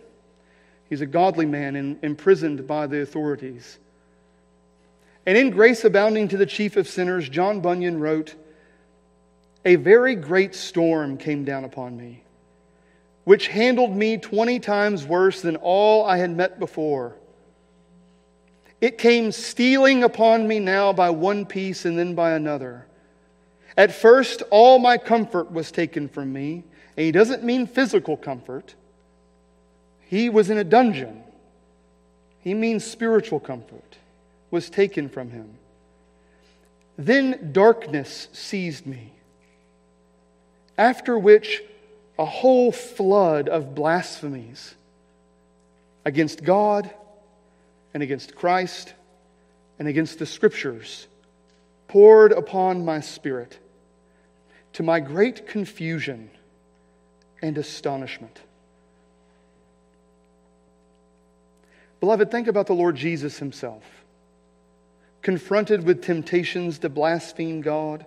He's 0.87 1.01
a 1.01 1.07
godly 1.07 1.47
man 1.47 1.75
in, 1.75 1.99
imprisoned 2.03 2.67
by 2.67 2.85
the 2.85 3.01
authorities. 3.01 3.79
And 5.25 5.35
in 5.35 5.49
Grace 5.49 5.83
Abounding 5.83 6.27
to 6.27 6.37
the 6.37 6.45
Chief 6.45 6.77
of 6.77 6.87
Sinners, 6.87 7.27
John 7.27 7.59
Bunyan 7.59 7.99
wrote, 7.99 8.35
a 9.65 9.75
very 9.75 10.15
great 10.15 10.53
storm 10.53 11.17
came 11.17 11.43
down 11.43 11.63
upon 11.63 11.97
me, 11.97 12.23
which 13.23 13.47
handled 13.47 13.95
me 13.95 14.17
20 14.17 14.59
times 14.59 15.05
worse 15.05 15.41
than 15.41 15.55
all 15.55 16.05
I 16.05 16.17
had 16.17 16.29
met 16.29 16.59
before. 16.59 17.15
It 18.79 18.99
came 18.99 19.31
stealing 19.31 20.03
upon 20.03 20.47
me 20.47 20.59
now 20.59 20.93
by 20.93 21.09
one 21.09 21.47
piece 21.47 21.85
and 21.85 21.97
then 21.97 22.13
by 22.13 22.31
another. 22.31 22.85
At 23.75 23.91
first, 23.91 24.43
all 24.51 24.77
my 24.77 24.97
comfort 24.99 25.51
was 25.51 25.71
taken 25.71 26.07
from 26.07 26.31
me. 26.31 26.63
And 26.95 27.05
he 27.05 27.11
doesn't 27.11 27.43
mean 27.43 27.67
physical 27.67 28.15
comfort, 28.15 28.75
he 30.01 30.29
was 30.29 30.49
in 30.49 30.57
a 30.57 30.63
dungeon. 30.63 31.23
He 32.39 32.53
means 32.53 32.85
spiritual 32.85 33.39
comfort 33.39 33.97
was 34.51 34.69
taken 34.69 35.09
from 35.09 35.31
him. 35.31 35.49
Then 36.95 37.49
darkness 37.51 38.29
seized 38.31 38.85
me 38.85 39.14
after 40.77 41.17
which 41.17 41.61
a 42.17 42.25
whole 42.25 42.71
flood 42.71 43.49
of 43.49 43.75
blasphemies 43.75 44.75
against 46.05 46.43
God 46.43 46.89
and 47.93 48.03
against 48.03 48.35
Christ 48.35 48.93
and 49.79 49.87
against 49.87 50.19
the 50.19 50.25
Scriptures 50.25 51.07
poured 51.87 52.31
upon 52.31 52.85
my 52.85 52.99
spirit 52.99 53.57
to 54.73 54.83
my 54.83 54.99
great 54.99 55.47
confusion 55.47 56.29
and 57.41 57.57
astonishment. 57.57 58.41
Beloved, 61.99 62.29
think 62.29 62.47
about 62.47 62.67
the 62.67 62.73
Lord 62.73 62.95
Jesus 62.95 63.39
himself. 63.39 63.83
Confronted 65.21 65.85
with 65.85 66.03
temptations 66.03 66.79
to 66.79 66.89
blaspheme 66.89 67.61
God, 67.61 68.05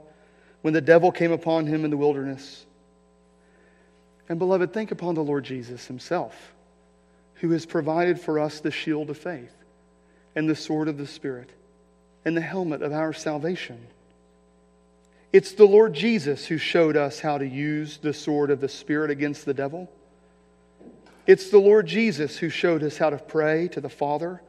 when 0.63 0.75
the 0.75 0.81
devil 0.81 1.13
came 1.13 1.33
upon 1.33 1.67
him 1.67 1.85
in 1.85 1.91
the 1.91 1.97
wilderness. 1.97 2.65
And 4.29 4.39
beloved, 4.39 4.73
think 4.73 4.91
upon 4.91 5.15
the 5.15 5.25
Lord 5.25 5.45
Jesus 5.45 5.87
himself, 5.87 6.53
who 7.37 7.51
has 7.51 7.65
provided 7.65 8.21
for 8.21 8.39
us 8.39 8.61
the 8.61 8.71
shield 8.71 9.11
of 9.11 9.19
faith 9.19 9.55
and 10.35 10.49
the 10.49 10.57
sword 10.57 10.89
of 10.89 10.99
the 10.99 11.07
Spirit 11.07 11.51
and 12.25 12.37
the 12.37 12.43
helmet 12.43 12.83
of 12.83 12.93
our 12.93 13.13
salvation. 13.13 13.87
It's 15.33 15.53
the 15.53 15.67
Lord 15.67 15.95
Jesus 15.95 16.47
who 16.47 16.59
showed 16.59 16.97
us 16.97 17.21
how 17.21 17.39
to 17.39 17.47
use 17.47 17.99
the 17.99 18.13
sword 18.13 18.51
of 18.51 18.61
the 18.61 18.69
Spirit 18.69 19.11
against 19.11 19.45
the 19.45 19.55
devil. 19.55 19.91
It's 21.27 21.51
the 21.51 21.59
Lord 21.59 21.87
Jesus 21.87 22.39
who 22.39 22.49
showed 22.49 22.83
us 22.83 22.97
how 22.97 23.11
to 23.11 23.19
pray 23.19 23.69
to 23.69 23.81
the 23.81 23.91
Father 23.91 24.43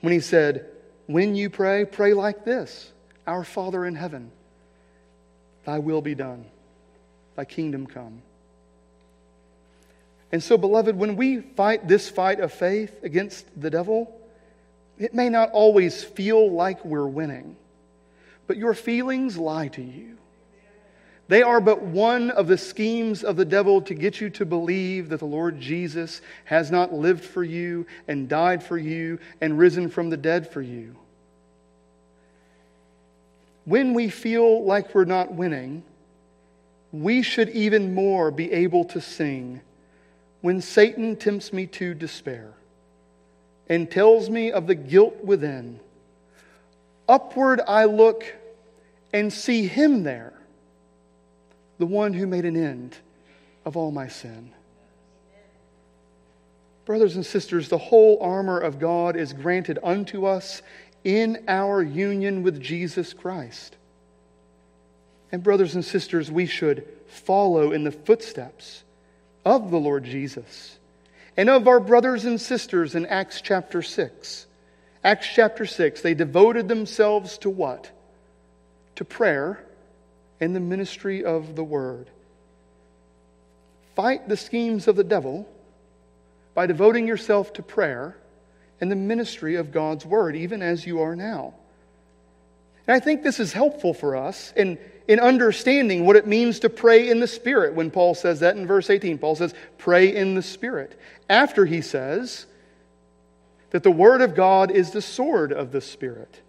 when 0.00 0.12
he 0.12 0.20
said, 0.20 0.66
When 1.06 1.34
you 1.34 1.50
pray, 1.50 1.84
pray 1.84 2.14
like 2.14 2.44
this 2.44 2.92
Our 3.26 3.44
Father 3.44 3.84
in 3.84 3.96
heaven 3.96 4.30
Thy 5.66 5.80
will 5.80 6.00
be 6.00 6.14
done, 6.14 6.44
Thy 7.34 7.44
kingdom 7.44 7.86
come. 7.86 8.22
And 10.30 10.42
so, 10.42 10.56
beloved, 10.56 10.96
when 10.96 11.16
we 11.16 11.40
fight 11.40 11.86
this 11.88 12.08
fight 12.08 12.40
of 12.40 12.52
faith 12.52 13.02
against 13.02 13.46
the 13.60 13.68
devil, 13.68 14.16
it 14.96 15.12
may 15.12 15.28
not 15.28 15.50
always 15.50 16.02
feel 16.02 16.50
like 16.50 16.84
we're 16.84 17.06
winning, 17.06 17.56
but 18.46 18.56
your 18.56 18.74
feelings 18.74 19.36
lie 19.36 19.68
to 19.68 19.82
you. 19.82 20.16
They 21.28 21.42
are 21.42 21.60
but 21.60 21.82
one 21.82 22.30
of 22.30 22.46
the 22.46 22.58
schemes 22.58 23.24
of 23.24 23.36
the 23.36 23.44
devil 23.44 23.82
to 23.82 23.94
get 23.94 24.20
you 24.20 24.30
to 24.30 24.46
believe 24.46 25.08
that 25.08 25.18
the 25.18 25.26
Lord 25.26 25.60
Jesus 25.60 26.22
has 26.44 26.70
not 26.70 26.92
lived 26.92 27.24
for 27.24 27.42
you 27.42 27.86
and 28.06 28.28
died 28.28 28.62
for 28.62 28.78
you 28.78 29.18
and 29.40 29.58
risen 29.58 29.88
from 29.88 30.10
the 30.10 30.16
dead 30.16 30.48
for 30.48 30.62
you 30.62 30.94
when 33.66 33.94
we 33.94 34.08
feel 34.08 34.64
like 34.64 34.94
we're 34.94 35.04
not 35.04 35.34
winning, 35.34 35.82
we 36.92 37.20
should 37.20 37.50
even 37.50 37.94
more 37.94 38.30
be 38.30 38.50
able 38.52 38.84
to 38.84 39.00
sing 39.00 39.60
when 40.40 40.60
Satan 40.60 41.16
tempts 41.16 41.52
me 41.52 41.66
to 41.66 41.92
despair 41.92 42.54
and 43.68 43.90
tells 43.90 44.30
me 44.30 44.52
of 44.52 44.68
the 44.68 44.76
guilt 44.76 45.22
within. 45.24 45.80
Upward 47.08 47.60
I 47.66 47.84
look 47.86 48.24
and 49.12 49.32
see 49.32 49.66
him 49.66 50.04
there, 50.04 50.32
the 51.78 51.86
one 51.86 52.12
who 52.12 52.26
made 52.26 52.44
an 52.44 52.56
end 52.56 52.96
of 53.64 53.76
all 53.76 53.90
my 53.90 54.06
sin. 54.06 54.52
Brothers 56.84 57.16
and 57.16 57.26
sisters, 57.26 57.68
the 57.68 57.78
whole 57.78 58.18
armor 58.20 58.60
of 58.60 58.78
God 58.78 59.16
is 59.16 59.32
granted 59.32 59.80
unto 59.82 60.24
us 60.24 60.62
in 61.06 61.44
our 61.46 61.80
union 61.80 62.42
with 62.42 62.60
Jesus 62.60 63.12
Christ. 63.12 63.76
And, 65.30 65.40
brothers 65.40 65.76
and 65.76 65.84
sisters, 65.84 66.32
we 66.32 66.46
should 66.46 66.84
follow 67.06 67.70
in 67.70 67.84
the 67.84 67.92
footsteps 67.92 68.82
of 69.44 69.70
the 69.70 69.78
Lord 69.78 70.02
Jesus 70.02 70.76
and 71.36 71.48
of 71.48 71.68
our 71.68 71.78
brothers 71.78 72.24
and 72.24 72.40
sisters 72.40 72.96
in 72.96 73.06
Acts 73.06 73.40
chapter 73.40 73.82
6. 73.82 74.46
Acts 75.04 75.28
chapter 75.32 75.64
6, 75.64 76.00
they 76.00 76.14
devoted 76.14 76.66
themselves 76.66 77.38
to 77.38 77.50
what? 77.50 77.88
To 78.96 79.04
prayer 79.04 79.64
and 80.40 80.56
the 80.56 80.60
ministry 80.60 81.24
of 81.24 81.54
the 81.54 81.62
word. 81.62 82.08
Fight 83.94 84.28
the 84.28 84.36
schemes 84.36 84.88
of 84.88 84.96
the 84.96 85.04
devil 85.04 85.48
by 86.52 86.66
devoting 86.66 87.06
yourself 87.06 87.52
to 87.52 87.62
prayer 87.62 88.16
and 88.80 88.90
the 88.90 88.96
ministry 88.96 89.56
of 89.56 89.72
God's 89.72 90.04
word, 90.04 90.36
even 90.36 90.62
as 90.62 90.86
you 90.86 91.00
are 91.00 91.16
now. 91.16 91.54
And 92.86 92.94
I 92.94 93.00
think 93.00 93.22
this 93.22 93.40
is 93.40 93.52
helpful 93.52 93.94
for 93.94 94.16
us 94.16 94.52
in, 94.56 94.78
in 95.08 95.18
understanding 95.18 96.06
what 96.06 96.16
it 96.16 96.26
means 96.26 96.60
to 96.60 96.70
pray 96.70 97.08
in 97.08 97.20
the 97.20 97.26
Spirit 97.26 97.74
when 97.74 97.90
Paul 97.90 98.14
says 98.14 98.40
that 98.40 98.56
in 98.56 98.66
verse 98.66 98.90
18. 98.90 99.18
Paul 99.18 99.34
says, 99.34 99.54
pray 99.78 100.14
in 100.14 100.34
the 100.34 100.42
Spirit. 100.42 100.98
After 101.28 101.64
he 101.66 101.80
says 101.80 102.46
that 103.70 103.82
the 103.82 103.90
Word 103.90 104.20
of 104.20 104.34
God 104.34 104.70
is 104.70 104.92
the 104.92 105.02
sword 105.02 105.52
of 105.52 105.72
the 105.72 105.80
Spirit. 105.80 106.40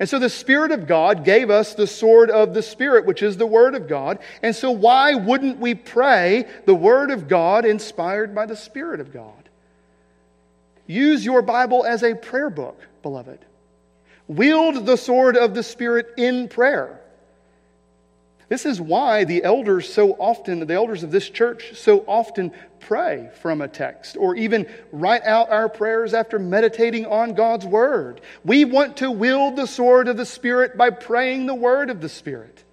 And 0.00 0.08
so 0.08 0.18
the 0.18 0.30
Spirit 0.30 0.70
of 0.70 0.86
God 0.86 1.24
gave 1.24 1.50
us 1.50 1.74
the 1.74 1.86
sword 1.86 2.30
of 2.30 2.54
the 2.54 2.62
Spirit, 2.62 3.04
which 3.04 3.22
is 3.22 3.36
the 3.36 3.46
Word 3.46 3.74
of 3.74 3.88
God. 3.88 4.20
And 4.42 4.54
so 4.54 4.70
why 4.70 5.14
wouldn't 5.14 5.58
we 5.58 5.74
pray 5.74 6.46
the 6.66 6.74
Word 6.74 7.10
of 7.10 7.28
God 7.28 7.64
inspired 7.64 8.34
by 8.34 8.46
the 8.46 8.56
Spirit 8.56 9.00
of 9.00 9.12
God? 9.12 9.37
Use 10.88 11.22
your 11.22 11.42
Bible 11.42 11.84
as 11.84 12.02
a 12.02 12.14
prayer 12.14 12.50
book, 12.50 12.80
beloved. 13.02 13.38
Wield 14.26 14.86
the 14.86 14.96
sword 14.96 15.36
of 15.36 15.54
the 15.54 15.62
Spirit 15.62 16.14
in 16.16 16.48
prayer. 16.48 16.98
This 18.48 18.64
is 18.64 18.80
why 18.80 19.24
the 19.24 19.44
elders 19.44 19.92
so 19.92 20.12
often, 20.12 20.66
the 20.66 20.74
elders 20.74 21.02
of 21.02 21.10
this 21.10 21.28
church 21.28 21.74
so 21.74 22.02
often 22.06 22.52
pray 22.80 23.28
from 23.42 23.60
a 23.60 23.68
text 23.68 24.16
or 24.16 24.34
even 24.36 24.66
write 24.90 25.24
out 25.24 25.50
our 25.50 25.68
prayers 25.68 26.14
after 26.14 26.38
meditating 26.38 27.04
on 27.04 27.34
God's 27.34 27.66
Word. 27.66 28.22
We 28.42 28.64
want 28.64 28.96
to 28.98 29.10
wield 29.10 29.56
the 29.56 29.66
sword 29.66 30.08
of 30.08 30.16
the 30.16 30.24
Spirit 30.24 30.78
by 30.78 30.88
praying 30.88 31.44
the 31.44 31.54
Word 31.54 31.90
of 31.90 32.00
the 32.00 32.08
Spirit. 32.08 32.64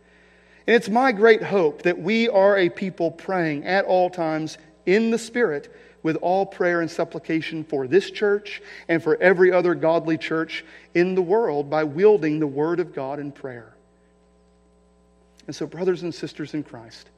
And 0.66 0.78
it's 0.78 0.88
my 0.88 1.12
great 1.12 1.44
hope 1.44 1.82
that 1.82 2.00
we 2.00 2.30
are 2.30 2.58
a 2.58 2.70
people 2.70 3.12
praying 3.12 3.66
at 3.66 3.84
all 3.84 4.10
times 4.10 4.58
in 4.86 5.12
the 5.12 5.20
Spirit 5.20 5.70
with 6.06 6.18
all 6.18 6.46
prayer 6.46 6.82
and 6.82 6.92
supplication 6.92 7.64
for 7.64 7.88
this 7.88 8.12
church 8.12 8.62
and 8.88 9.02
for 9.02 9.18
every 9.20 9.52
other 9.52 9.74
godly 9.74 10.20
church 10.20 10.64
in 10.94 11.16
the 11.16 11.22
world 11.22 11.68
by 11.68 11.84
wielding 11.84 12.38
the 12.38 12.46
Word 12.46 12.80
of 12.80 12.94
God 12.94 13.18
in 13.18 13.32
prayer. 13.32 13.74
And 15.48 15.56
so, 15.56 15.66
brothers 15.66 16.04
and 16.04 16.14
sisters 16.14 16.54
in 16.54 16.62
Christ, 16.62 17.10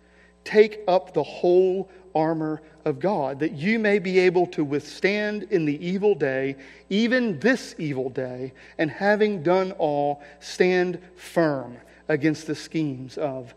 take 0.45 0.79
up 0.87 1.13
the 1.13 1.21
whole 1.21 1.89
armor 2.15 2.61
of 2.85 3.01
God, 3.01 3.41
that 3.41 3.51
you 3.51 3.77
may 3.77 3.99
be 3.99 4.19
able 4.19 4.47
to 4.47 4.63
withstand 4.63 5.43
in 5.51 5.65
the 5.65 5.85
evil 5.85 6.15
day, 6.15 6.55
even 6.89 7.41
this 7.41 7.75
evil 7.77 8.09
day, 8.09 8.53
and 8.77 8.89
having 8.89 9.43
done 9.43 9.73
all, 9.73 10.23
stand 10.39 10.97
firm 11.17 11.75
against 12.07 12.47
the 12.47 12.55
schemes 12.55 13.17
of 13.17 13.53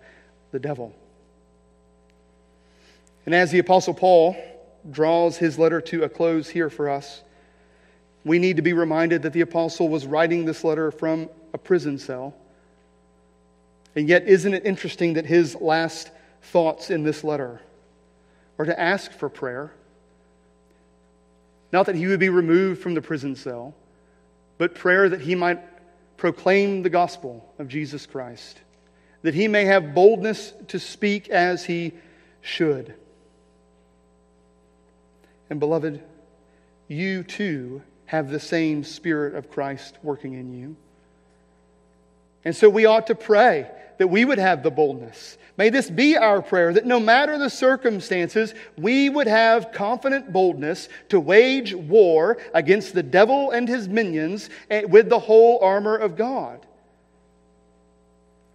the 0.50 0.58
devil. 0.58 0.92
And 3.26 3.32
as 3.32 3.52
the 3.52 3.60
Apostle 3.60 3.94
Paul 3.94 4.34
draws 4.88 5.36
his 5.36 5.58
letter 5.58 5.80
to 5.80 6.04
a 6.04 6.08
close 6.08 6.48
here 6.48 6.70
for 6.70 6.88
us, 6.88 7.22
we 8.24 8.38
need 8.38 8.56
to 8.56 8.62
be 8.62 8.72
reminded 8.72 9.22
that 9.22 9.32
the 9.32 9.40
Apostle 9.40 9.88
was 9.88 10.06
writing 10.06 10.44
this 10.44 10.62
letter 10.62 10.90
from 10.90 11.28
a 11.52 11.58
prison 11.58 11.98
cell. 11.98 12.34
And 13.96 14.08
yet, 14.08 14.28
isn't 14.28 14.54
it 14.54 14.64
interesting 14.64 15.14
that 15.14 15.26
his 15.26 15.54
last 15.56 16.10
thoughts 16.42 16.90
in 16.90 17.02
this 17.02 17.24
letter 17.24 17.60
are 18.58 18.64
to 18.66 18.78
ask 18.78 19.12
for 19.12 19.28
prayer? 19.28 19.72
Not 21.72 21.86
that 21.86 21.94
he 21.94 22.06
would 22.06 22.20
be 22.20 22.28
removed 22.28 22.82
from 22.82 22.94
the 22.94 23.02
prison 23.02 23.36
cell, 23.36 23.74
but 24.58 24.74
prayer 24.74 25.08
that 25.08 25.20
he 25.20 25.34
might 25.34 25.60
proclaim 26.16 26.82
the 26.82 26.90
gospel 26.90 27.50
of 27.58 27.68
Jesus 27.68 28.04
Christ, 28.04 28.60
that 29.22 29.34
he 29.34 29.48
may 29.48 29.64
have 29.64 29.94
boldness 29.94 30.52
to 30.68 30.78
speak 30.78 31.30
as 31.30 31.64
he 31.64 31.92
should. 32.42 32.94
And, 35.50 35.60
beloved, 35.60 36.00
you 36.88 37.24
too 37.24 37.82
have 38.06 38.30
the 38.30 38.40
same 38.40 38.84
Spirit 38.84 39.34
of 39.34 39.50
Christ 39.50 39.98
working 40.02 40.34
in 40.34 40.52
you. 40.58 40.76
And 42.44 42.56
so 42.56 42.70
we 42.70 42.86
ought 42.86 43.08
to 43.08 43.14
pray 43.14 43.70
that 43.98 44.08
we 44.08 44.24
would 44.24 44.38
have 44.38 44.62
the 44.62 44.70
boldness. 44.70 45.36
May 45.58 45.68
this 45.68 45.90
be 45.90 46.16
our 46.16 46.40
prayer 46.40 46.72
that 46.72 46.86
no 46.86 46.98
matter 46.98 47.36
the 47.36 47.50
circumstances, 47.50 48.54
we 48.78 49.10
would 49.10 49.26
have 49.26 49.72
confident 49.72 50.32
boldness 50.32 50.88
to 51.10 51.20
wage 51.20 51.74
war 51.74 52.38
against 52.54 52.94
the 52.94 53.02
devil 53.02 53.50
and 53.50 53.68
his 53.68 53.88
minions 53.88 54.48
with 54.88 55.10
the 55.10 55.18
whole 55.18 55.58
armor 55.62 55.96
of 55.96 56.16
God. 56.16 56.64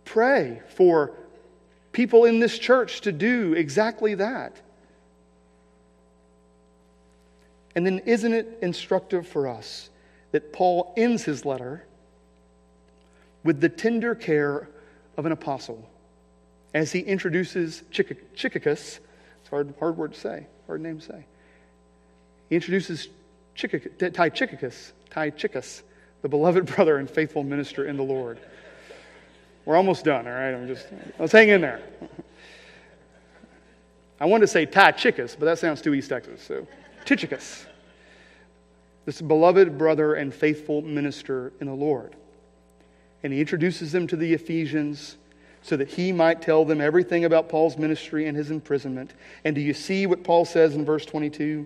Pray 0.04 0.62
for 0.70 1.12
people 1.92 2.26
in 2.26 2.40
this 2.40 2.58
church 2.58 3.02
to 3.02 3.12
do 3.12 3.54
exactly 3.54 4.16
that. 4.16 4.60
And 7.76 7.86
then, 7.86 8.00
isn't 8.00 8.34
it 8.34 8.60
instructive 8.62 9.28
for 9.28 9.48
us 9.48 9.90
that 10.32 10.54
Paul 10.54 10.94
ends 10.98 11.24
his 11.24 11.46
letter 11.46 11.86
with 13.44 13.62
the 13.62 13.70
tender 13.70 14.16
care 14.16 14.68
of 15.18 15.26
an 15.26 15.32
apostle 15.32 15.88
as 16.74 16.92
he 16.92 17.00
introduces 17.00 17.84
Tychicus. 17.92 19.00
It's 19.00 19.50
hard, 19.50 19.74
hard 19.80 19.96
word 19.96 20.14
to 20.14 20.20
say, 20.20 20.48
hard 20.68 20.82
name 20.82 21.00
to 21.00 21.06
say. 21.06 21.26
He 22.50 22.56
introduces 22.56 23.08
Tychicus, 23.56 24.92
Tychicus, 25.10 25.84
the 26.22 26.28
beloved 26.28 26.66
brother 26.76 26.98
and 26.98 27.10
faithful 27.10 27.44
minister 27.44 27.86
in 27.86 27.96
the 27.96 28.04
Lord. 28.04 28.40
We're 29.64 29.78
almost 29.78 30.04
done, 30.04 30.28
all 30.28 30.34
right? 30.34 30.54
I'm 30.54 30.68
just, 30.68 30.88
let's 31.18 31.32
hang 31.32 31.50
in 31.50 31.62
there. 31.62 31.82
I 34.20 34.26
wanted 34.26 34.42
to 34.42 34.52
say 34.52 34.66
Tychicus, 34.66 35.36
but 35.38 35.46
that 35.46 35.60
sounds 35.60 35.82
too 35.82 35.94
East 35.94 36.10
Texas, 36.10 36.42
so 36.42 36.68
Tychicus, 37.06 37.66
this 39.06 39.22
beloved 39.22 39.78
brother 39.78 40.16
and 40.16 40.34
faithful 40.34 40.82
minister 40.82 41.54
in 41.60 41.68
the 41.68 41.74
Lord 41.74 42.16
and 43.26 43.34
he 43.34 43.40
introduces 43.40 43.92
them 43.92 44.06
to 44.06 44.16
the 44.16 44.34
Ephesians 44.36 45.18
so 45.64 45.76
that 45.76 45.88
he 45.88 46.12
might 46.12 46.44
tell 46.44 46.64
them 46.64 46.80
everything 46.80 47.26
about 47.26 47.50
Paul's 47.50 47.76
ministry 47.76 48.28
and 48.28 48.38
his 48.38 48.52
imprisonment. 48.52 49.16
And 49.44 49.56
do 49.56 49.62
you 49.62 49.74
see 49.74 50.06
what 50.06 50.24
Paul 50.24 50.46
says 50.46 50.76
in 50.76 50.86
verse 50.86 51.08
22? 51.08 51.66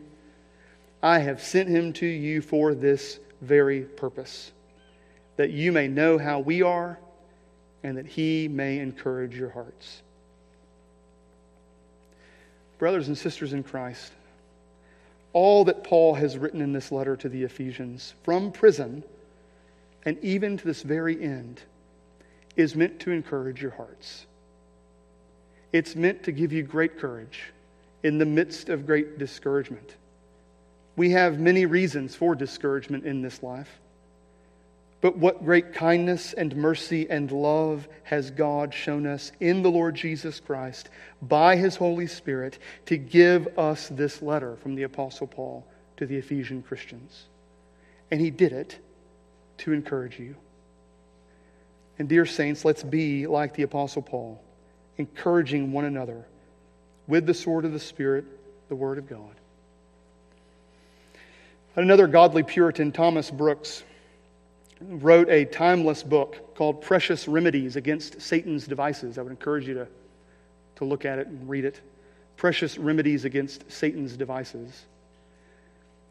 I 1.03 1.19
have 1.19 1.43
sent 1.43 1.67
him 1.67 1.91
to 1.93 2.05
you 2.05 2.41
for 2.41 2.73
this 2.73 3.19
very 3.41 3.81
purpose, 3.81 4.53
that 5.35 5.49
you 5.49 5.73
may 5.73 5.89
know 5.89 6.17
how 6.17 6.39
we 6.39 6.61
are 6.61 6.97
and 7.83 7.97
that 7.97 8.07
he 8.07 8.47
may 8.47 8.79
encourage 8.79 9.35
your 9.35 9.49
hearts. 9.49 10.01
Brothers 12.77 13.09
and 13.09 13.17
sisters 13.17 13.51
in 13.51 13.63
Christ, 13.63 14.13
all 15.33 15.65
that 15.65 15.83
Paul 15.83 16.15
has 16.15 16.37
written 16.37 16.61
in 16.61 16.73
this 16.73 16.91
letter 16.91 17.15
to 17.17 17.29
the 17.29 17.43
Ephesians 17.43 18.13
from 18.23 18.51
prison 18.51 19.03
and 20.05 20.17
even 20.23 20.57
to 20.57 20.65
this 20.65 20.81
very 20.81 21.21
end, 21.21 21.61
is 22.55 22.75
meant 22.75 22.99
to 23.01 23.11
encourage 23.11 23.61
your 23.61 23.71
hearts. 23.71 24.25
It's 25.71 25.95
meant 25.95 26.23
to 26.23 26.31
give 26.31 26.51
you 26.51 26.63
great 26.63 26.97
courage 26.97 27.51
in 28.03 28.17
the 28.17 28.25
midst 28.25 28.69
of 28.69 28.85
great 28.85 29.19
discouragement. 29.19 29.95
We 30.95 31.11
have 31.11 31.39
many 31.39 31.65
reasons 31.65 32.15
for 32.15 32.33
discouragement 32.35 33.05
in 33.05 33.21
this 33.21 33.43
life. 33.43 33.79
But 35.01 35.17
what 35.17 35.45
great 35.45 35.73
kindness 35.73 36.33
and 36.33 36.55
mercy 36.55 37.09
and 37.09 37.31
love 37.31 37.87
has 38.03 38.31
God 38.31 38.73
shown 38.73 39.07
us 39.07 39.31
in 39.39 39.61
the 39.61 39.71
Lord 39.71 39.95
Jesus 39.95 40.41
Christ 40.41 40.89
by 41.21 41.55
his 41.55 41.77
Holy 41.77 42.07
Spirit 42.07 42.59
to 42.87 42.97
give 42.97 43.57
us 43.57 43.87
this 43.87 44.21
letter 44.21 44.57
from 44.57 44.75
the 44.75 44.83
Apostle 44.83 45.27
Paul 45.27 45.65
to 45.97 46.05
the 46.05 46.17
Ephesian 46.17 46.61
Christians. 46.61 47.27
And 48.11 48.19
he 48.19 48.29
did 48.29 48.51
it 48.51 48.77
to 49.59 49.71
encourage 49.71 50.19
you. 50.19 50.35
And, 51.97 52.09
dear 52.09 52.25
saints, 52.25 52.65
let's 52.65 52.83
be 52.83 53.27
like 53.27 53.53
the 53.53 53.63
Apostle 53.63 54.01
Paul, 54.01 54.41
encouraging 54.97 55.71
one 55.71 55.85
another 55.85 56.25
with 57.07 57.25
the 57.25 57.33
sword 57.33 57.65
of 57.65 57.73
the 57.73 57.79
Spirit, 57.79 58.25
the 58.69 58.75
Word 58.75 58.97
of 58.97 59.07
God. 59.09 59.35
Another 61.75 62.07
godly 62.07 62.43
Puritan, 62.43 62.91
Thomas 62.91 63.29
Brooks, 63.31 63.83
wrote 64.81 65.29
a 65.29 65.45
timeless 65.45 66.03
book 66.03 66.55
called 66.55 66.81
Precious 66.81 67.27
Remedies 67.27 67.75
Against 67.75 68.21
Satan's 68.21 68.65
Devices. 68.65 69.17
I 69.17 69.21
would 69.21 69.31
encourage 69.31 69.67
you 69.67 69.73
to, 69.75 69.87
to 70.77 70.85
look 70.85 71.05
at 71.05 71.19
it 71.19 71.27
and 71.27 71.49
read 71.49 71.65
it. 71.65 71.81
Precious 72.37 72.77
Remedies 72.77 73.25
Against 73.25 73.69
Satan's 73.71 74.15
Devices. 74.15 74.85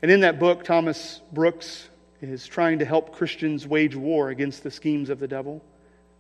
And 0.02 0.10
in 0.10 0.20
that 0.20 0.38
book, 0.38 0.64
Thomas 0.64 1.22
Brooks 1.32 1.88
is 2.20 2.46
trying 2.46 2.78
to 2.80 2.84
help 2.84 3.14
Christians 3.14 3.66
wage 3.66 3.96
war 3.96 4.30
against 4.30 4.62
the 4.62 4.70
schemes 4.70 5.08
of 5.08 5.18
the 5.18 5.28
devil 5.28 5.64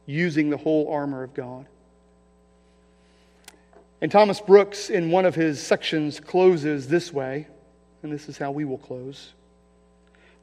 using 0.06 0.48
the 0.48 0.56
whole 0.56 0.90
armor 0.90 1.22
of 1.22 1.34
God. 1.34 1.66
And 4.00 4.10
Thomas 4.10 4.40
Brooks, 4.40 4.90
in 4.90 5.10
one 5.10 5.26
of 5.26 5.34
his 5.34 5.60
sections, 5.60 6.20
closes 6.20 6.88
this 6.88 7.12
way, 7.12 7.48
and 8.02 8.12
this 8.12 8.28
is 8.28 8.38
how 8.38 8.52
we 8.52 8.64
will 8.64 8.78
close. 8.78 9.34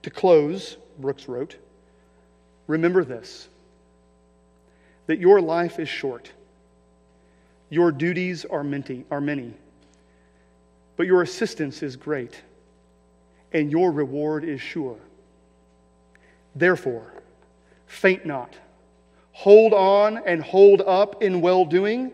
To 0.03 0.09
close, 0.09 0.77
Brooks 0.99 1.27
wrote, 1.27 1.55
remember 2.67 3.03
this 3.03 3.47
that 5.07 5.19
your 5.19 5.39
life 5.39 5.79
is 5.79 5.87
short, 5.87 6.31
your 7.69 7.91
duties 7.91 8.43
are 8.45 8.63
many, 8.63 9.05
are 9.11 9.21
many, 9.21 9.53
but 10.97 11.05
your 11.05 11.21
assistance 11.21 11.83
is 11.83 11.95
great, 11.95 12.41
and 13.53 13.71
your 13.71 13.91
reward 13.91 14.43
is 14.43 14.59
sure. 14.59 14.97
Therefore, 16.55 17.13
faint 17.85 18.25
not. 18.25 18.55
Hold 19.31 19.73
on 19.73 20.17
and 20.25 20.41
hold 20.41 20.81
up 20.81 21.21
in 21.21 21.41
well 21.41 21.65
doing, 21.65 22.11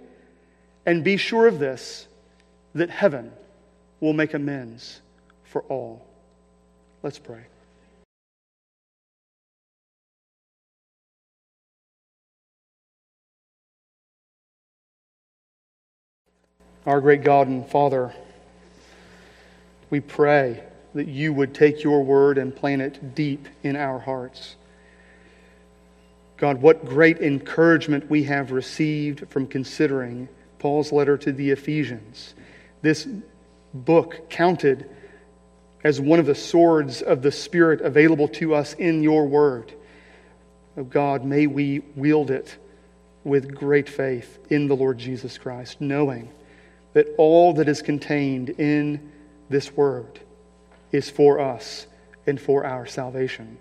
and 0.86 1.04
be 1.04 1.16
sure 1.16 1.48
of 1.48 1.60
this 1.60 2.08
that 2.74 2.90
heaven 2.90 3.32
will 4.00 4.14
make 4.14 4.34
amends 4.34 5.02
for 5.44 5.62
all. 5.64 6.06
Let's 7.04 7.20
pray. 7.20 7.44
Our 16.86 17.00
great 17.00 17.24
God 17.24 17.48
and 17.48 17.70
Father, 17.70 18.12
we 19.92 20.00
pray 20.00 20.64
that 20.96 21.08
you 21.08 21.32
would 21.32 21.54
take 21.54 21.84
your 21.84 22.04
word 22.04 22.40
and 22.40 22.56
plant 22.56 22.82
it 22.82 23.14
deep 23.14 23.48
in 23.62 23.76
our 23.76 24.00
hearts. 24.00 24.56
God, 26.38 26.60
what 26.60 26.86
great 26.86 27.20
encouragement 27.20 28.10
we 28.10 28.24
have 28.24 28.52
received 28.52 29.30
from 29.30 29.46
considering 29.46 30.28
Paul's 30.58 30.92
letter 30.92 31.18
to 31.20 31.32
the 31.32 31.52
Ephesians. 31.52 32.34
This 32.82 33.08
book 33.76 34.28
counted 34.32 34.90
as 35.84 36.02
one 36.02 36.20
of 36.20 36.26
the 36.26 36.34
swords 36.34 37.04
of 37.04 37.22
the 37.22 37.32
Spirit 37.32 37.82
available 37.82 38.28
to 38.28 38.56
us 38.56 38.74
in 38.74 39.04
your 39.04 39.28
word. 39.28 39.72
Oh 40.78 40.84
God, 40.84 41.24
may 41.24 41.46
we 41.46 41.84
wield 41.96 42.32
it 42.32 42.58
with 43.24 43.54
great 43.54 43.88
faith 43.88 44.40
in 44.50 44.68
the 44.68 44.76
Lord 44.76 44.98
Jesus 44.98 45.38
Christ, 45.38 45.80
knowing 45.80 46.32
that 46.94 47.08
all 47.18 47.54
that 47.54 47.70
is 47.70 47.82
contained 47.82 48.50
in 48.50 49.12
this 49.50 49.72
word 49.76 50.20
is 50.92 51.10
for 51.10 51.40
us 51.40 51.88
and 52.28 52.40
for 52.40 52.66
our 52.66 52.86
salvation. 52.86 53.58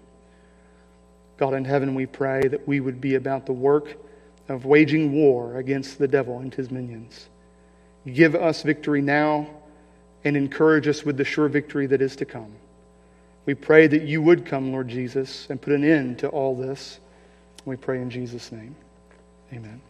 God 1.37 1.55
in 1.55 1.65
heaven, 1.65 1.95
we 1.95 2.07
pray 2.07 2.47
that 2.49 2.67
we 2.69 2.81
would 2.81 3.01
be 3.01 3.15
about 3.15 3.47
the 3.47 3.53
work 3.53 3.97
of 4.49 4.65
waging 4.65 5.13
war 5.13 5.57
against 5.57 5.99
the 5.99 6.09
devil 6.09 6.39
and 6.39 6.53
his 6.53 6.71
minions. 6.71 7.29
Give 8.07 8.35
us 8.35 8.63
victory 8.63 9.01
now 9.01 9.49
and 10.25 10.37
encourage 10.37 10.89
us 10.89 11.05
with 11.05 11.17
the 11.17 11.25
sure 11.25 11.49
victory 11.49 11.87
that 11.87 12.03
is 12.03 12.17
to 12.17 12.25
come. 12.25 12.53
We 13.47 13.55
pray 13.55 13.87
that 13.87 14.03
you 14.03 14.21
would 14.23 14.45
come, 14.45 14.73
Lord 14.73 14.89
Jesus, 14.89 15.47
and 15.49 15.61
put 15.61 15.73
an 15.73 15.85
end 15.85 16.19
to 16.21 16.29
all 16.29 16.55
this. 16.55 17.01
We 17.65 17.77
pray 17.77 18.01
in 18.01 18.11
Jesus' 18.11 18.53
name. 18.53 18.77
Amen. 19.53 19.81